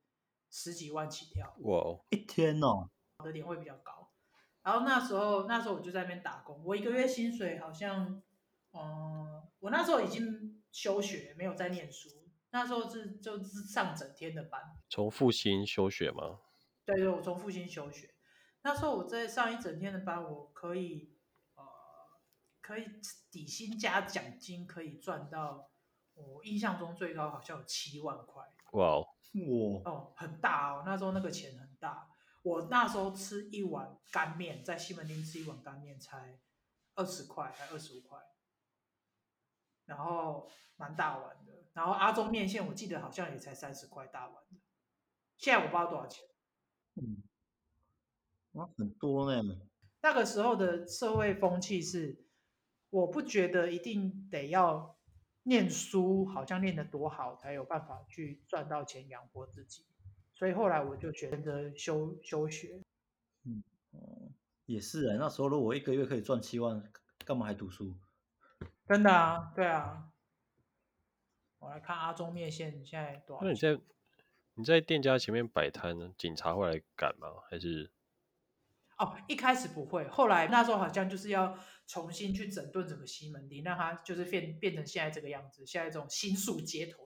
[0.50, 1.52] 十几万起跳。
[1.62, 2.88] 哇，一天哦，
[3.24, 4.05] 的点会比较高。
[4.66, 8.20] 然后那时候那时候我就在那边打工，我一个月薪水好像，
[8.72, 12.08] 嗯，我那时候已经休学，没有在念书。
[12.50, 16.40] 那时候是就是上整天的班，从复兴休学吗？
[16.84, 18.12] 对对，我从复兴休学。
[18.62, 21.14] 那时候我在上一整天的班，我可以
[21.54, 21.64] 呃，
[22.60, 22.86] 可以
[23.30, 25.70] 底薪加奖金可以赚到，
[26.14, 28.42] 我印象中最高好像有七万块。
[28.72, 29.06] 哇哦，
[29.84, 32.08] 哇哦，很大哦，那时候那个钱很大。
[32.46, 36.38] 我那时候吃一碗干面，在西门町吃一碗干面才
[36.94, 38.20] 二十块，还二十五块，
[39.86, 41.64] 然后蛮大碗的。
[41.72, 44.60] 然后阿中面线，我记得好像也才三十块大碗的，
[45.36, 46.24] 现在我不知道多少钱。
[46.94, 47.24] 嗯，
[48.52, 49.42] 哇，很多呢。
[50.02, 52.24] 那个时候的社会风气是，
[52.90, 54.96] 我不觉得一定得要
[55.42, 59.84] 念书，好像念得多好才有办法去赚到钱养活自己。
[60.36, 62.82] 所以后来我就选择休休学。
[63.44, 64.30] 嗯，哦，
[64.66, 65.16] 也是啊。
[65.18, 66.92] 那时候如果我一个月可以赚七万，
[67.24, 67.96] 干嘛还读书？
[68.86, 70.12] 真的啊，对啊。
[71.58, 73.44] 我来看阿中面线现在多少？
[73.44, 73.80] 那你在
[74.54, 76.12] 你在店家前面摆摊呢？
[76.18, 77.28] 警察会来赶吗？
[77.50, 77.90] 还是？
[78.98, 87.05] 哦，一开始不会，后来那时候好像就是要重新去整顿整个西门町，让它就是变变成现在这个样子，现在这种新宿街头。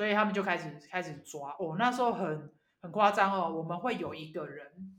[0.00, 4.96] 所以他们就开始开始抓哦，那时候很很夸张哦，我们会有一个人，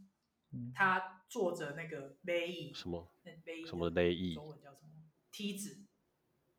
[0.75, 3.11] 他坐着那个背椅，什么？
[3.65, 4.35] 什么背椅？
[4.35, 4.91] 中文叫什么？
[5.31, 5.87] 梯子。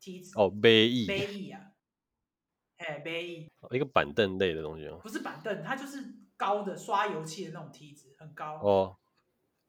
[0.00, 1.70] 梯子哦，背椅，背椅啊，
[2.78, 6.04] 哎，背椅，一个板凳类的东西哦，不是板凳，它就是
[6.36, 8.98] 高的刷油漆的那种梯子，很高哦。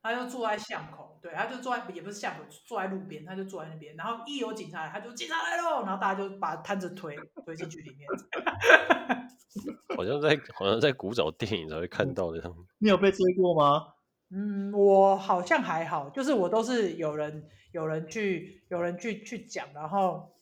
[0.03, 8.07] 他就坐在巷口，对，他就坐在也不是巷口，坐在路边，他就坐在那边，然后一有警察来，他就警察来喽，然后大家就把摊子推推进去里面。
[9.95, 12.59] 好像在好像在古早电影才会看到的样子。
[12.77, 13.93] 你有被追过吗？
[14.29, 17.49] 嗯，我好像还好，就是我都是有人。
[17.73, 20.35] 有人去，有人去去讲，然后，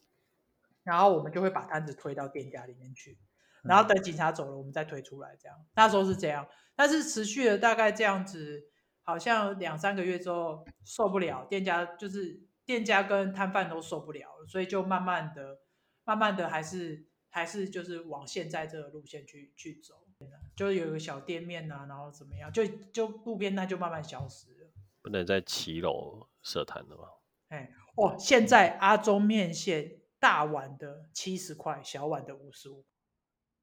[0.83, 3.17] 然后我们就会把摊子推到店家里面去，
[3.63, 5.57] 然后等警察走了，我们再推出来，这样。
[5.73, 6.45] 那时候是这样，
[6.75, 8.65] 但是持续了大概这样子，
[9.11, 15.59] 好像两三个月之后受不了，店家就是店家跟摊贩都受不了了，所以就慢慢的、
[16.05, 20.07] 慢慢的还是还是就是往现在这个路线去去走，
[20.55, 24.71] 就是有一个小店面啊，然后怎么样，就就路边摊就慢慢消失了，
[25.01, 27.03] 不能在骑楼设摊了吗？
[27.49, 32.85] 哎，哦，现在阿中面线大碗的七十块，小碗的五十五。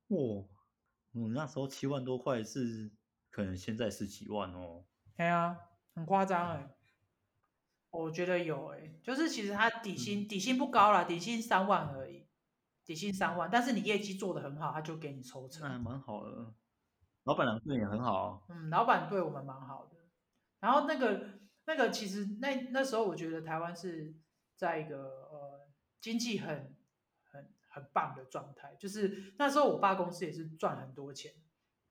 [0.08, 0.46] 哦，
[1.14, 2.90] 嗯，那时候七万多块是
[3.30, 4.84] 可能现在十几万哦。
[5.18, 5.58] 对啊，
[5.94, 6.74] 很夸张哎。
[7.90, 12.26] 我觉得有哎，就是其实他底薪、嗯、底薪不高啦，底薪三万而已，
[12.86, 15.62] 底薪三万，但是你业绩做得很好，他就给你抽成。
[15.62, 16.54] 那还蛮好的，
[17.24, 18.46] 老板娘对你很好。
[18.48, 19.96] 嗯，老板对我们蛮好的。
[20.60, 21.36] 然后那个。
[21.68, 24.16] 那个其实那那时候我觉得台湾是
[24.56, 25.68] 在一个呃
[26.00, 26.74] 经济很
[27.30, 31.30] 很很棒的状态，就是那时候我爸公司也是赚很多钱，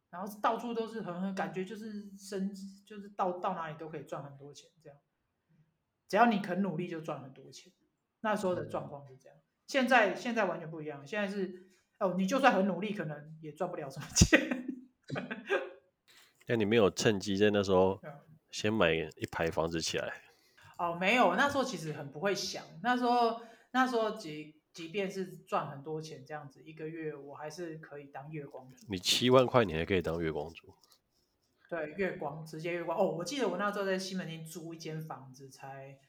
[0.09, 2.51] 然后到处都是很很感觉就是生
[2.85, 4.97] 就是到到哪里都可以赚很多钱这样，
[6.07, 7.71] 只要你肯努力就赚很多钱。
[8.21, 14.65] 那时候的状况是这样，现在现在完全不一样，现在是哦你就算很努力，可能也赚不了什么钱。
[16.47, 17.99] 那你没有趁机在那时候？
[18.49, 20.13] 先买一排房子起来。
[20.77, 22.63] 哦，没有，那时候其实很不会想。
[22.81, 23.41] 那时候，
[23.71, 28.85] 那时候即即便是赚很多钱这样子，一个月我还是可以当月光族。
[28.89, 30.75] 你七万块，你还可以当月光族？
[31.67, 32.95] 对，月光直接月光。
[32.95, 35.99] 哦，我记得我那时候在西门町租一间房子才，才、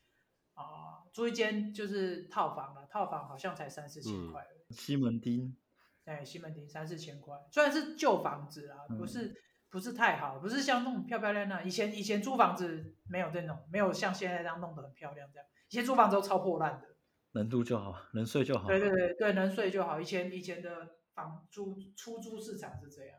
[0.55, 4.43] 呃、啊，租一间就是套房了，套房好像才三四千块。
[4.43, 5.57] 嗯、西门町。
[6.05, 9.29] 对，西门町三四千块，虽然是旧房子啦，不是。
[9.29, 9.37] 嗯
[9.71, 11.63] 不是太好，不是像那种漂漂亮亮。
[11.63, 15.47] 以前以前租房子没有这种，没有像现在这样弄得很漂亮这样。
[15.69, 16.87] 以前租房子都超破烂的，
[17.33, 18.67] 能住就好，能睡就好。
[18.69, 20.01] 对对对对，能睡就好。
[20.01, 23.19] 以前以前的房租出租市场是这样。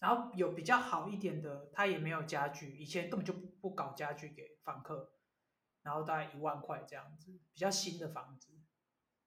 [0.00, 5.10] 然后有比较好一点的，他也没有家具，以前根本就不不搞家具给房客，
[5.82, 8.52] 然后大概一万块这样子，比较新的房子，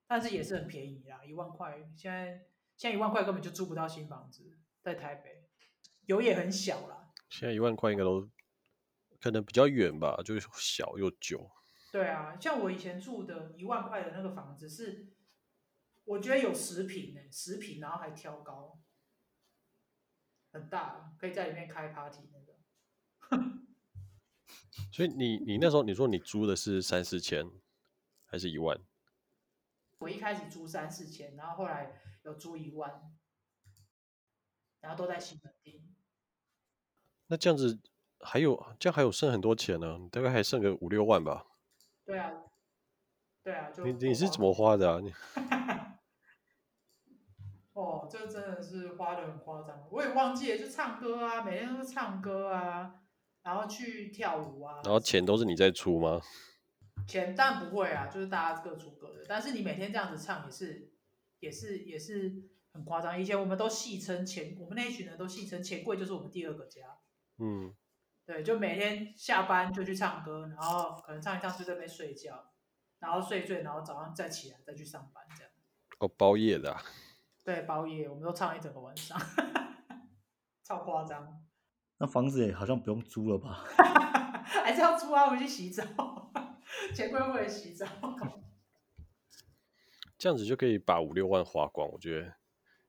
[0.08, 1.78] 但是也是很便宜啦，一万块。
[1.97, 2.45] 现在
[2.78, 5.50] 现在一万块根本就租不到新房子，在台北。
[6.06, 8.30] 有也很小啦，现在一万块应该都
[9.19, 11.52] 可能比较远吧，就是小又旧。
[11.91, 15.13] 对啊，像我以前住的一万块的那个房子是，
[16.06, 18.80] 我觉得有十平呢，十平然后还挑高，
[20.54, 22.56] 很大，可以在里面开 party 那个。
[24.91, 27.45] 所以你你那时候你说你租的是三四千，
[28.25, 28.80] 还是一万？
[29.99, 33.13] 我一开始租三四千，然后后来有租一万。
[34.80, 35.93] 然后都在新本地，
[37.27, 37.80] 那这样子
[38.19, 39.99] 还有这样还有剩很多钱呢？
[39.99, 41.51] 你大概还剩个五六万吧？
[42.12, 42.32] 对啊，
[43.43, 45.00] 对啊，就你你是怎么花的啊？
[45.02, 45.12] 你
[47.74, 52.95] 哦，这真的是花的很夸张，我也忘记了，就唱歌啊，每天都唱歌啊，
[53.43, 56.19] 然后去跳舞啊，然后钱都是你在出吗？
[57.08, 60.91] 钱当然不会啊，就是大家各出各的，但是你每天这样子唱也是，
[61.39, 62.50] 也是，也是。
[62.74, 67.00] 很夸张，以前我们都戏称钱，我们那一群人都戏称钱柜就是我们第二个家。
[67.38, 67.76] 嗯，
[68.32, 72.50] 对，就每天下班就去唱歌，然后可能唱一唱就在那边睡觉，
[73.00, 75.52] 然后睡睡，然后早上再起来再去上班这样。
[76.00, 76.82] 哦，包夜的啊？
[77.44, 79.20] 对，包夜，我们都唱一整个晚上，
[80.63, 81.44] 超夸张。
[81.98, 83.65] 那房子也好像不用租了吧？
[84.63, 85.30] 还是要租啊？
[85.30, 85.84] 回去洗澡，
[86.96, 87.86] 钱柜会洗澡。
[90.17, 92.34] 这样子就可以把五六万花光，我觉得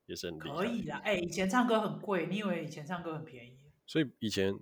[0.07, 0.38] 也是很。
[0.38, 3.59] 可以啦，哎、欸，以前唱歌很贵，你以为以前唱歌很便宜？
[3.88, 4.55] 所以以前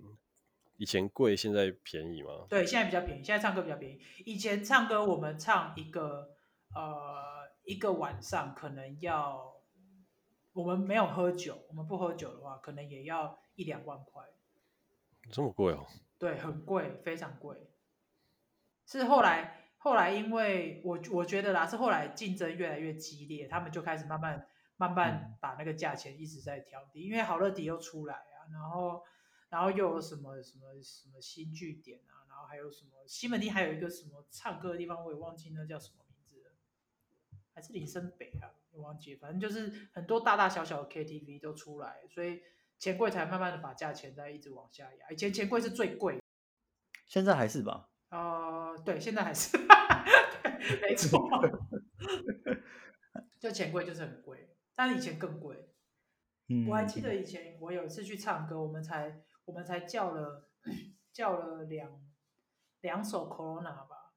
[0.81, 2.47] 以前贵，现在便宜吗？
[2.49, 4.01] 对，现在比较便宜，现在唱歌比较便宜。
[4.25, 6.31] 以前唱歌，我们唱一个
[6.73, 9.61] 呃一个晚上可能要，
[10.53, 14.23] 我们没有喝酒，我们不喝酒的话，可能也要一两万块。
[15.31, 15.85] 这么贵哦？
[16.17, 17.55] 对，很贵，非常贵。
[18.87, 29.03] 是后来，后来因为我我觉得啦，是后来竞争越来越激烈，他们就开始慢慢慢慢把那个价钱一直在调低，因为好乐迪又出来啊，然后
[29.51, 36.51] 然后又有什么什么什么新据点啊，然后还有什么西门町还有一个什么唱歌的地方，我也忘记那叫什么名字了，
[37.53, 42.41] 还是林森北啊，我忘记，反正就是很多大大小小的 KTV 都出来，所以。
[42.81, 46.19] 钱柜才慢慢的把价钱在一直往下压，以前钱柜是最贵，
[47.05, 47.91] 现在还是吧？
[48.09, 49.55] 呃，对，现在还是，
[50.81, 51.29] 没错，
[53.39, 55.69] 就钱柜就是很贵，但以前更贵。
[56.47, 60.49] 嗯，我还记得以前我有一次去唱歌，我们才我们才叫了
[61.11, 61.89] 叫了两
[62.81, 64.13] 两首 Corona 吧，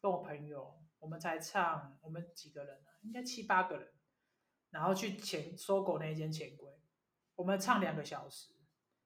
[0.00, 2.88] 跟我朋友，我们才唱，我们几个人啊？
[3.02, 3.92] 应该七八个人，
[4.70, 6.72] 然后去钱 SOGO 那一间钱柜。
[7.34, 8.54] 我们唱两个小时，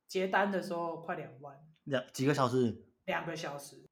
[0.07, 1.59] 结单的时候快两万。
[1.85, 2.87] 两几个小时？
[3.05, 3.89] 两个小时。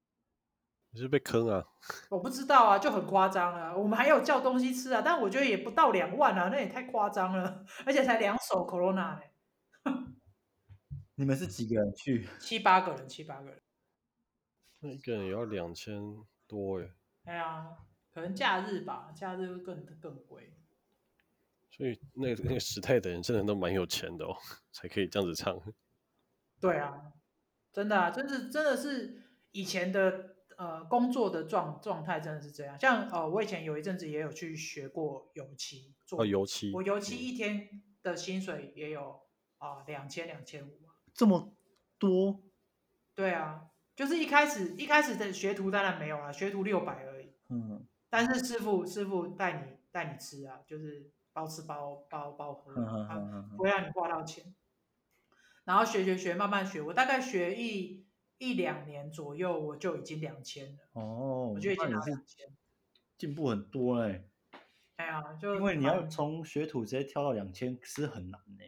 [0.90, 1.66] 你是被坑啊？
[2.10, 3.76] 我不知道啊，就很夸张啊。
[3.76, 7.64] 我们还有叫东西吃啊，但我觉得也不到两万啊，那也太夸张了。
[7.84, 9.20] 而且才两首 Corona 呢。
[11.18, 12.28] 你们是几个人去？
[12.38, 13.60] 七八个人，七八个人。
[14.78, 16.00] 那一个人也要两千
[16.46, 16.88] 多哎。
[17.24, 17.76] 对啊，
[18.14, 20.54] 可能假日吧，假日会更更贵。
[21.70, 24.36] 所以那个那个时代的人真的都蛮有钱的哦，
[24.70, 25.60] 才可以这样子唱。
[26.60, 27.12] 对啊，
[27.72, 32.78] 真的啊，真是真的是以前的呃工作的状状态真的是这样。
[32.78, 39.20] 像呃我以前有一阵子也有去学过油漆做，哦油漆，我油漆一天的薪水也有
[39.58, 40.80] 啊两千两千五，
[41.18, 41.52] 这么
[41.98, 42.40] 多？
[43.14, 47.34] 对啊，就是一开始一开始的学徒当然没有了，学徒六百而已。
[47.50, 51.12] 嗯，但是师傅师傅带你带你吃啊，就是。
[51.30, 52.74] 包吃包包包喝，
[53.56, 54.52] 不会让你花到钱。
[55.62, 56.82] 然后学学学，慢慢学。
[56.82, 58.04] 我大概学一
[58.38, 60.78] 一两年左右，我就已经两千了。
[60.94, 62.48] 哦，我就已经拿两千，
[63.16, 64.24] 进步很多哎。
[64.96, 68.64] 哎呀，就因为你要从学徒直接跳到两千，是很难呢。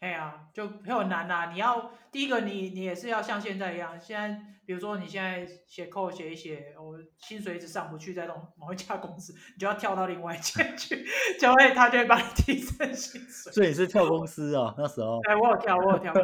[0.00, 1.52] 哎呀，就很难呐、啊！
[1.52, 11.04] 你要第一个你，你你也是要像现在一样，现在比如说你现在写扣写一写，我薪水一直上不去，在某某一家公司，你就要跳到另外一间去，
[11.40, 13.52] 就会他就会把你提升薪水。
[13.52, 14.72] 所以你是跳公司哦？
[14.78, 15.18] 那时候？
[15.28, 16.14] 哎，我有跳，我有跳。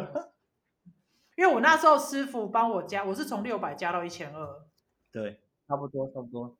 [1.35, 4.47] 因为我那时候师傅帮我加，我是从六百加到一千二。
[5.11, 6.57] 对，差不多，差不多。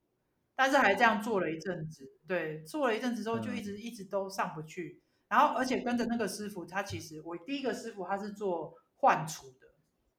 [0.53, 5.01] 但是还这样做了一阵子，对，做了一阵子之后就一直、嗯、一直都上不去。
[5.27, 9.67] 然后，而且跟着那个师傅，他其实我第一个师傅他是做换厨的，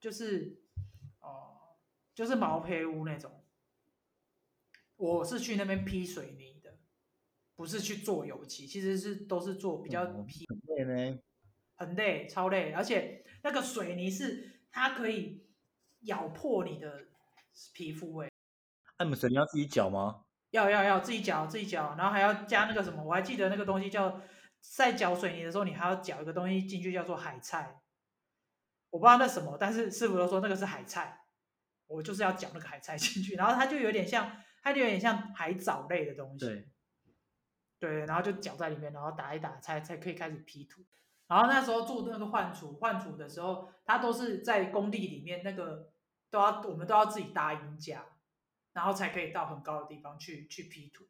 [0.01, 0.59] 就是
[1.21, 1.77] 哦、呃，
[2.13, 3.45] 就是毛坯屋那种。
[4.97, 6.79] 我是去那边批水泥的，
[7.55, 10.45] 不是去做油漆，其实是都是做比较批。
[10.49, 11.19] 很累呢，
[11.77, 12.73] 很累，超累。
[12.73, 15.47] 而且那个水泥是它可以
[16.01, 17.07] 咬破你的
[17.73, 18.31] 皮肤哎。
[18.99, 20.25] 那你们水泥要自己搅吗？
[20.51, 24.21] 要要要自己搅，自己搅，然后还要加那个什么，我还记得那个东西叫。
[24.61, 27.81] 在搅水泥的时候，你还要搅一个东西进去，叫做海菜。
[28.91, 31.23] 我不知道那什么，但是师傅都说那个是海菜。
[31.89, 36.45] 我就是要搅那个海菜进去，然后它就有点像，它就有点像海藻类的东西。
[36.45, 36.69] 对，
[37.79, 40.85] 对，然后就搅在里面，然后打一打，才才可以开始批土。
[41.29, 45.93] 然后那时候做那个换厨，换厨的时候，它都是在工地里面，那个
[46.29, 48.05] 都要我们都要自己搭鹰架，
[48.73, 51.05] 然后才可以到很高的地方去去批土。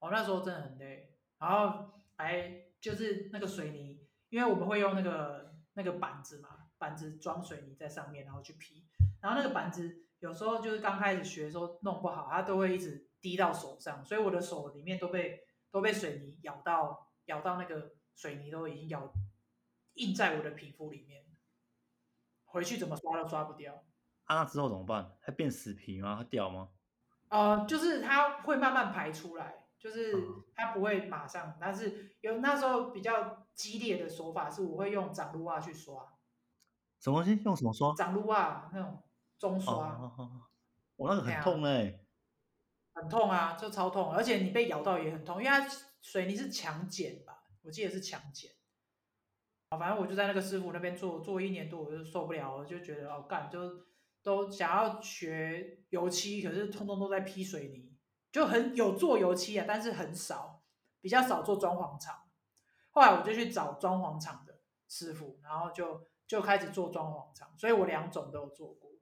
[0.00, 2.67] 我那时候真的很累，然后还。
[2.80, 8.86] 就是那个水泥，因为我们会用那个那个板子嘛，板子装水泥在上面，然后去批。
[9.20, 19.12] 然后那个板子有时候就是刚开始学的时候弄不好，它都会一直滴到手上，所以我的手里面都被都被水泥咬到，咬到那个水泥都已经咬
[19.94, 21.24] 印在我的皮肤里面，
[22.44, 23.84] 回去怎么刷都刷不掉。
[24.24, 25.16] 啊，那之后怎么办？
[25.20, 26.16] 它变死皮吗？
[26.18, 26.68] 它掉吗？
[27.28, 29.64] 呃，就是它会慢慢排出来。
[29.78, 30.12] 就是
[30.54, 36.14] 它不会马上，但是有那时候比较激烈的手法是，我会用长撸袜去刷。
[37.00, 37.42] 什么东西？
[37.44, 37.94] 用什么刷？
[37.94, 39.02] 长撸袜那种
[39.38, 39.74] 中刷。
[39.74, 40.42] 哦，哦，哦，
[40.96, 42.00] 我那个很痛哎。
[42.94, 45.64] 很痛啊，就超痛，而且你被咬到也很痛，因为它
[46.00, 47.44] 水泥是强碱吧？
[47.62, 49.78] 我记得是强碱。
[49.78, 53.84] 反正我就在那个师傅那边做做一年多，我就受不了，我就觉得哦干，就
[54.24, 57.96] 都想要学油漆，可是通通都在批水泥，
[58.38, 60.62] 就很有做油漆啊，但是很少，
[61.00, 62.22] 比较少做装潢厂。
[62.92, 68.92] 后来我就去找装潢厂的师傅，然后就就开始做装潢厂，所以我两种都有做过。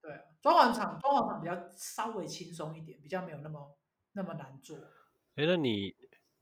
[0.00, 3.76] 对，装潢厂装潢厂比较稍微轻松一点，比较没有那么
[4.12, 4.78] 那么难做。
[5.34, 5.96] 哎，那你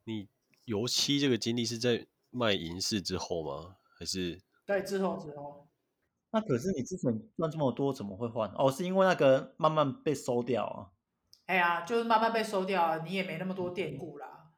[0.04, 0.28] 你
[0.66, 3.76] 油漆这个经历是在卖银饰之后吗？
[3.98, 4.38] 还是？
[4.66, 5.66] 对，之后之后。
[6.30, 8.50] 那可是你之前赚这么多，怎么会换？
[8.50, 10.92] 哦，是因为那个慢慢被收掉啊。
[11.50, 14.52] 哎呀，就是慢慢被收掉，你也没那么多店顾啦。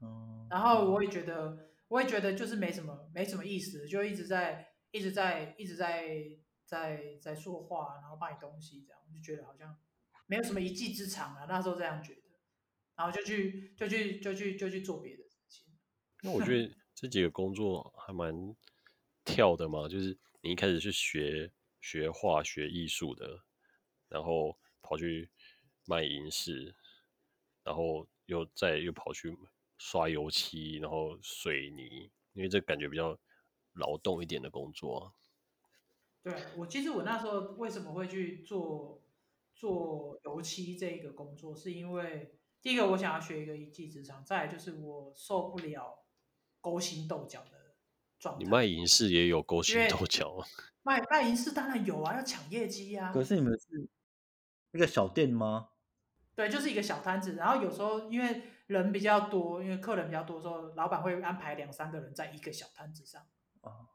[0.00, 0.46] 嗯。
[0.48, 6.08] 然后我也觉得，我也觉得就是没什么，没什么意思，就一直在，一直在，一直在，
[6.64, 9.76] 在在说话，然后卖东西，这样我就觉得好像
[10.24, 11.44] 没有什么一技之长啊。
[11.46, 12.22] 那时候这样觉得，
[12.96, 15.66] 然后就去，就去，就去，就去做别的事情。
[16.22, 16.74] 那我觉得。
[16.92, 18.54] 这几个工作还蛮
[19.24, 23.42] 跳的嘛，就是你一开始是学学化、学艺术的，
[24.08, 25.30] 然后跑去
[25.90, 26.76] 卖银饰，
[27.64, 29.36] 然后又再又跑去
[29.76, 33.18] 刷油漆，然后水泥，因为这感觉比较
[33.72, 35.12] 劳动一点的工作。
[36.22, 39.02] 对，我其实我那时候为什么会去做
[39.56, 45.96] 做油漆这个工作，是因为第一个我想要学一个一技之长，再来就是我受不了。
[46.62, 47.74] 勾心斗角的
[48.18, 48.44] 状态。
[48.44, 50.46] 你卖银饰也有勾心斗角啊？
[50.82, 53.10] 卖卖银饰当然有啊，要抢业绩啊。
[53.14, 53.88] 可是你们是
[54.72, 55.70] 一个小店吗？
[56.40, 57.34] 对，就是一个小摊子。
[57.34, 63.20] 然后有时候因为人比较多，因为客人比较多的时候，老板会安排两三个人在一个小摊子上。
[63.60, 63.88] 哦。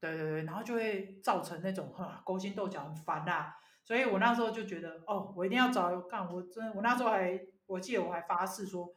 [0.00, 3.54] 对对对，然后就会造成那种哈勾心斗角，很烦啊。
[3.84, 6.26] 所以我那时候就觉得，哦，我一定要找干。
[6.32, 8.88] 我真的，我那时候还，我记得我还发誓说，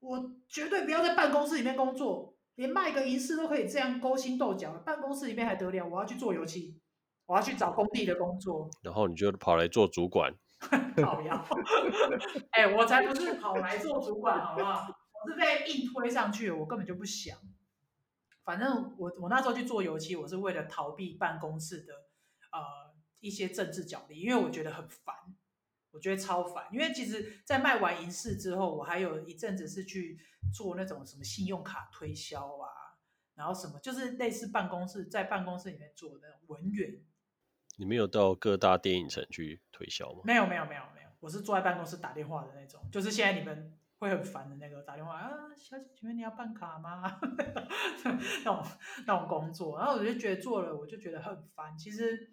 [0.00, 2.36] 我绝对不要在办公室里面工作。
[2.56, 5.86] 连卖个银饰都可以这样勾心斗角，办公室里面还得了？
[5.88, 6.78] 我要去做油漆，
[7.24, 8.68] 我要去找工地的工作。
[8.82, 10.34] 然后你就跑来做主管？
[11.04, 11.44] 好呀！
[12.52, 14.88] 哎，我才不是跑来做主管，好不好？
[15.24, 17.38] 我是被硬推上去，我根本就不想。
[18.44, 21.92] 反正我我那时候去做油漆，我是为了逃避办公室的
[22.52, 25.14] 呃一些政治角力，因为我觉得很烦。
[25.92, 30.18] 我觉得超烦，因为其实，在卖完银饰之后，我还有一阵子是去
[30.54, 32.96] 做那种什么信用卡推销啊，
[33.34, 37.04] 然后什么就是类似办公室，在办公室里面做的文员。
[37.76, 40.20] 你没有到各大电影城去推销吗？
[40.24, 41.08] 没有，没有，没有，没有。
[41.20, 47.02] 我是坐在办公室打电话的那种，就是现在你们会很烦的那个打电话啊，小姐，请问你要办卡吗？
[48.04, 48.64] 那种
[49.06, 51.76] 那种工作，然后我就觉得做了，我就觉得很烦。
[51.78, 52.32] 其实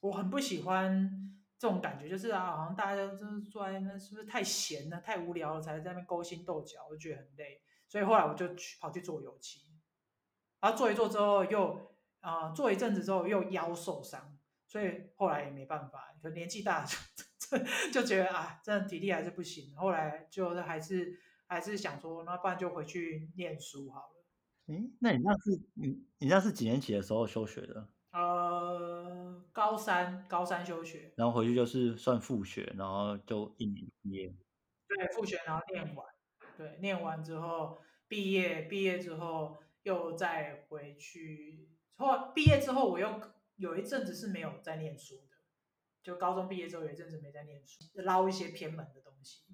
[0.00, 1.28] 我很不喜欢。
[1.58, 7.62] 这种感觉就是啊，好像大家都是坐在那，是不是太闲了、太无聊了，才在那边勾心斗角，我就觉得很累。
[7.86, 9.60] 所以后来我就去跑去做油漆，
[10.60, 14.31] 然后做一做之后又啊、做一阵子之后又腰受伤，
[14.72, 16.96] 所以后来也没办法，可年纪大就
[17.92, 19.76] 就觉得啊，真的体力还是不行。
[19.76, 24.24] 后来就还是还是想说，那不然就回去念书好了。
[24.68, 27.86] 嗯，那你那是你你那是几年级的时候休学的？
[28.12, 34.34] 呃，高三高三休学，然后回去就是算复学，然后就一年毕业。
[34.88, 36.06] 对，复学然后念完，
[36.56, 41.68] 对，念完之后毕业，毕业之后又再回去。
[41.96, 43.20] 后毕业之后我又
[43.62, 45.36] 有一阵子是没有在念书的，
[46.02, 49.44] 就高中毕业之后有一阵子没在念书，捞一些偏门的东西。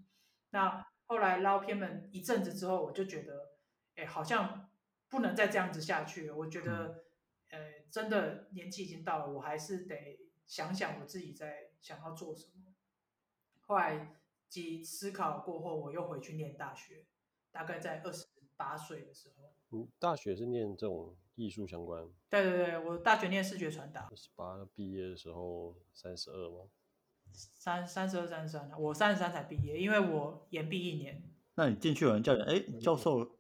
[0.51, 3.59] 那后来捞偏门一阵子之后，我就觉得，
[3.95, 4.69] 哎，好像
[5.09, 6.35] 不能再这样子下去了。
[6.35, 6.87] 我觉得。
[6.87, 7.05] 嗯
[7.51, 12.75] 呃，真的年纪已经到了，我还是得想想我自己在想要做什么。
[13.61, 17.07] 后来几思考过后，我又回去念大学，
[17.51, 19.55] 大概在二十八岁的时候。
[19.71, 22.09] 嗯，大学是念这种艺术相关？
[22.31, 24.09] 对对对，我大学念视觉传达。
[24.11, 26.69] 二十八毕业的时候三十二吗？
[27.33, 31.23] 三三十二三十三，我三十三才毕业，因为我延毕一年。
[31.55, 33.37] 那你进去有人叫你，哎，教授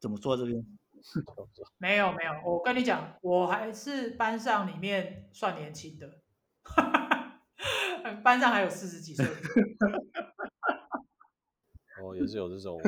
[0.00, 0.66] 怎么坐在这边？
[1.78, 6.20] 没有没有，我跟你讲，我还是班上里面算年轻的，
[8.24, 9.24] 班上还有四十几岁。
[12.02, 12.80] 哦，也是有这种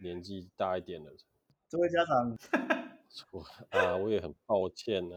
[0.00, 1.10] 年纪大一点的。
[1.70, 2.36] 这位家长，
[3.30, 5.16] 我啊，我也很抱歉啊。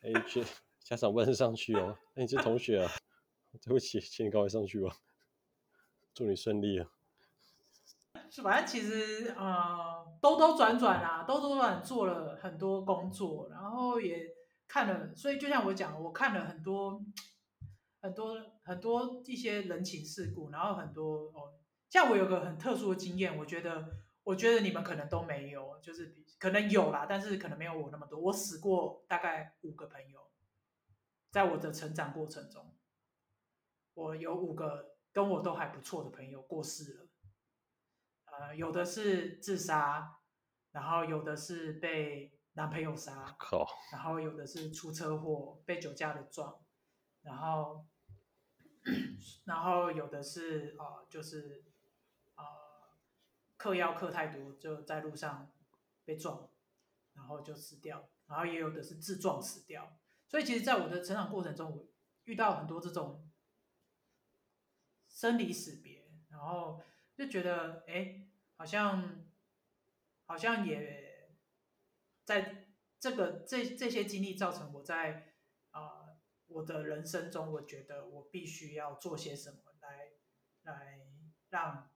[0.00, 0.44] 哎，去
[0.80, 1.96] 家长不能上去哦。
[2.16, 2.90] 哎，你是同学啊？
[3.62, 4.90] 对不起，请你赶快上去吧。
[6.12, 6.90] 祝你顺利啊。
[8.28, 14.18] 是，反正其实呃，兜兜转转啊，兜兜转转做了很多工作，然后也
[14.66, 17.00] 看了，所以就像我讲，我看了很多
[18.00, 21.54] 很多很多一些人情世故，然后很多哦，
[21.88, 23.88] 像我有个很特殊的经验，我觉得
[24.24, 28.18] 我觉得你们可能都没有，就是可能有啦，但是可能没有我那么多。
[28.18, 30.30] 我死过大概五个朋友，
[31.30, 32.74] 在我的成长过程中，
[33.92, 37.06] 我有五个跟我都还不错的朋友过世了。
[38.24, 40.20] 呃，有的是自杀，
[40.72, 46.64] 然后有的是被男朋友杀，靠，然后有的是出车祸被酒驾的撞，
[47.20, 47.86] 然后，
[49.44, 51.73] 然后有的是啊、呃，就是。
[53.56, 55.50] 嗑药嗑太多，就在路上
[56.04, 56.50] 被撞，
[57.14, 58.08] 然后就死掉。
[58.26, 59.98] 然后也有的是自撞死掉。
[60.26, 61.86] 所以其实，在我的成长过程中，我
[62.24, 63.30] 遇到很多这种
[65.08, 66.82] 生离死别，然后
[67.14, 68.26] 就觉得，哎，
[68.56, 69.24] 好像
[70.24, 71.30] 好像也
[72.24, 72.66] 在
[72.98, 75.34] 这个这这些经历造成我在
[75.70, 80.12] 啊、我的人生中，我觉得我必须要做些什么来
[80.62, 81.06] 来
[81.50, 81.90] 让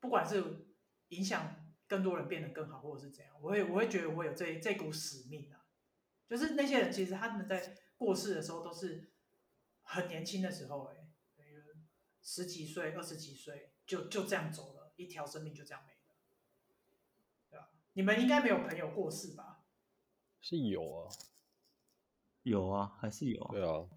[0.00, 0.68] 不管是。
[1.08, 3.34] 影响更多人变得更好，或者是怎样？
[3.40, 5.66] 我会我会觉得我有这这股使命啊，
[6.26, 9.12] 就是那些人其实他们在过世的时候都是
[9.82, 10.96] 很年轻的时候，哎，
[12.22, 16.16] 十几岁、二十几岁就就这样走了，一条生命就这样没了，
[17.50, 17.68] 对吧？
[17.92, 19.64] 你们应该没有朋友过世吧？
[20.40, 21.12] 是有啊，
[22.42, 23.52] 有啊，还是有啊？
[23.52, 23.88] 对啊，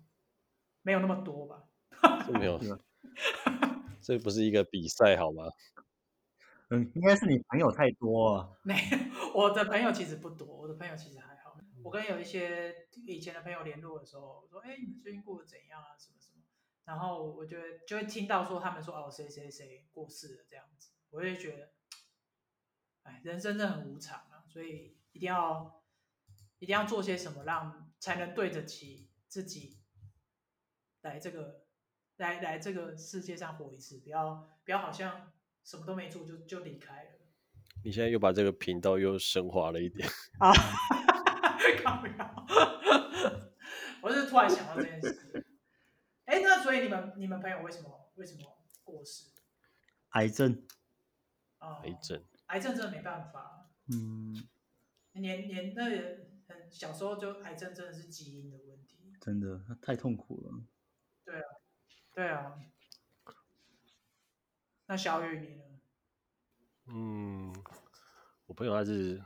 [0.81, 1.69] 没有那么多吧？
[2.25, 2.59] 是没有
[4.01, 5.43] 这不是一个比赛好吗？
[6.69, 8.49] 嗯，应该是你朋友太多啊。
[8.63, 8.75] 没，
[9.33, 11.57] 我的朋友其实不多，我的朋友其实还好。
[11.81, 15.95] 我跟有一些以前的朋友联络的时候，我说：“哎，你们最近过得怎样啊？
[15.97, 16.43] 什么什么？”
[16.83, 21.71] 然后我就会就会听到说他们说：“哦，谁谁谁过世了。”这样子，我就觉得，
[23.03, 25.81] 哎，人生真的很无常啊，所以一定要
[26.59, 29.79] 一定要做些什么，让才能对得起自己
[31.01, 31.63] 来这个
[32.17, 35.31] 来来这个世界上活一次，不要不要好像。
[35.67, 37.09] 什么都没做就就离开了。
[37.83, 40.07] 你现在又把这个频道又升华了一点
[40.39, 40.53] 啊！
[44.01, 45.45] 我是突然想到这件事。
[46.23, 48.43] 哎，那所以你们你们朋友为什么为什么
[48.85, 49.25] 过世？
[50.11, 50.65] 癌症。
[51.59, 52.23] 哦、癌症。
[52.45, 53.69] 癌症真的没办法。
[53.91, 54.47] 嗯。
[55.11, 55.83] 年年那
[56.47, 59.11] 很小时候就癌症真的是基因的问题。
[59.19, 60.63] 真的，太痛苦了。
[61.25, 61.43] 对啊，
[62.13, 62.57] 对啊。
[64.87, 65.63] 那小雨你呢？
[66.85, 67.53] 嗯，
[68.45, 69.21] 我朋友他是，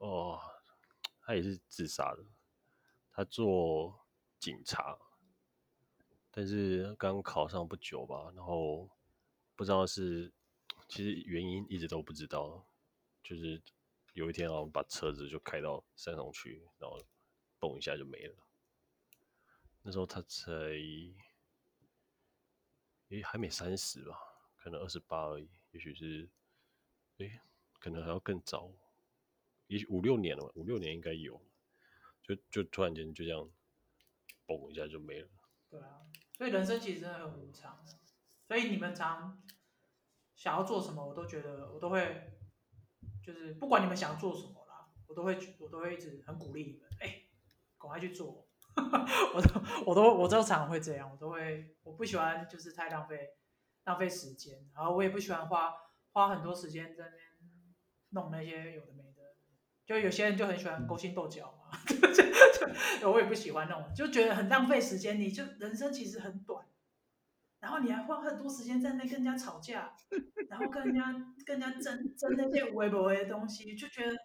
[0.00, 0.40] 哦，
[1.20, 2.24] 他也是自杀的。
[3.12, 4.06] 他做
[4.38, 4.98] 警察，
[6.30, 8.90] 但是刚考上不久吧，然后
[9.54, 10.32] 不知道是，
[10.88, 12.66] 其实原因一直都不知道。
[13.22, 13.62] 就是
[14.14, 16.98] 有一天，然后把车子就开到山上去，然后
[17.60, 18.36] 嘣一下就没了。
[19.82, 20.52] 那时候他才，
[23.08, 24.16] 诶，还没三十吧。
[24.66, 26.28] 可能二十八而已，也许是，
[27.18, 27.40] 哎，
[27.78, 28.72] 可能还要更早，
[29.68, 31.40] 也许五六年了，五六年应该有，
[32.20, 33.48] 就就突然间就这样，
[34.44, 35.28] 嘣一下就没了。
[35.70, 37.86] 对啊，所以人生其实真的很无常，
[38.48, 39.40] 所以你们常
[40.34, 42.32] 想要做什么，我都觉得我都会，
[43.22, 47.28] 就是不管你们想要做什么啦，我都会我都会一直很鼓励你们，哎，
[47.78, 53.30] 赶快去做， 我都我都我都常会这样，我都会，我不喜欢就是太浪费。
[53.86, 55.72] 浪费时间，然后我也不喜欢花
[56.12, 57.22] 花很多时间在那边
[58.10, 59.22] 弄那些有的没的，
[59.84, 61.78] 就有些人就很喜欢勾心斗角嘛，
[63.10, 65.18] 我也不喜欢那种，就觉得很浪费时间。
[65.20, 66.66] 你就人生其实很短，
[67.60, 69.94] 然后你还花很多时间在那跟人家吵架，
[70.48, 71.12] 然后跟人家
[71.44, 74.16] 跟人家争争那些微博的东西，就觉得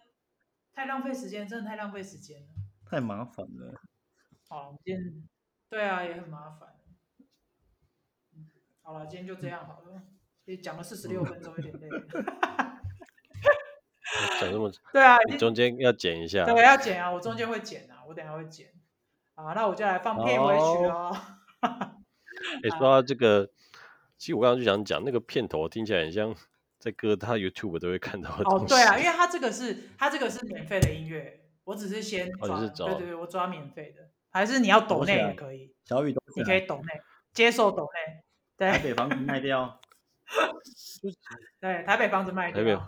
[0.72, 2.48] 太浪费时间，真的太浪费时间了，
[2.84, 3.80] 太麻烦了。
[4.48, 5.28] 好，今天
[5.68, 6.68] 对啊，也很麻烦。
[8.82, 10.02] 好了，今天就这样好了。
[10.44, 11.88] 也讲了四十六分钟，有点累。
[14.40, 16.44] 讲这么 对啊，你中间要剪一下。
[16.44, 18.68] 对，要剪啊，我中间会剪啊，我等下会剪。
[19.34, 21.16] 啊，那我就来放片尾曲哦。
[21.60, 23.48] 哎， 说到这个，
[24.18, 26.34] 其实我刚刚就想讲，那个片头听起来很像
[26.78, 28.64] 在各大 YouTube 都会看到的东西。
[28.64, 35.74] 哦，对啊，因为它这个是它这个是免费的音乐，我只是先抓，哦、抓对对对，我抓免费的，还是你要抖内也可以。
[35.84, 37.00] 小雨，你可以抖内，
[37.32, 38.22] 接受抖内。
[38.70, 39.80] 台北房子卖掉，
[41.60, 42.62] 对，台北房子卖掉。
[42.62, 42.80] 台北，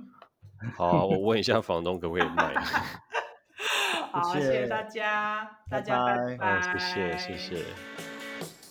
[0.76, 2.54] 好、啊，我问一下房东可不可以卖。
[4.12, 4.66] 好，谢谢。
[4.66, 7.64] 大家，大家拜拜，谢谢谢谢，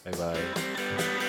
[0.04, 1.21] 拜拜。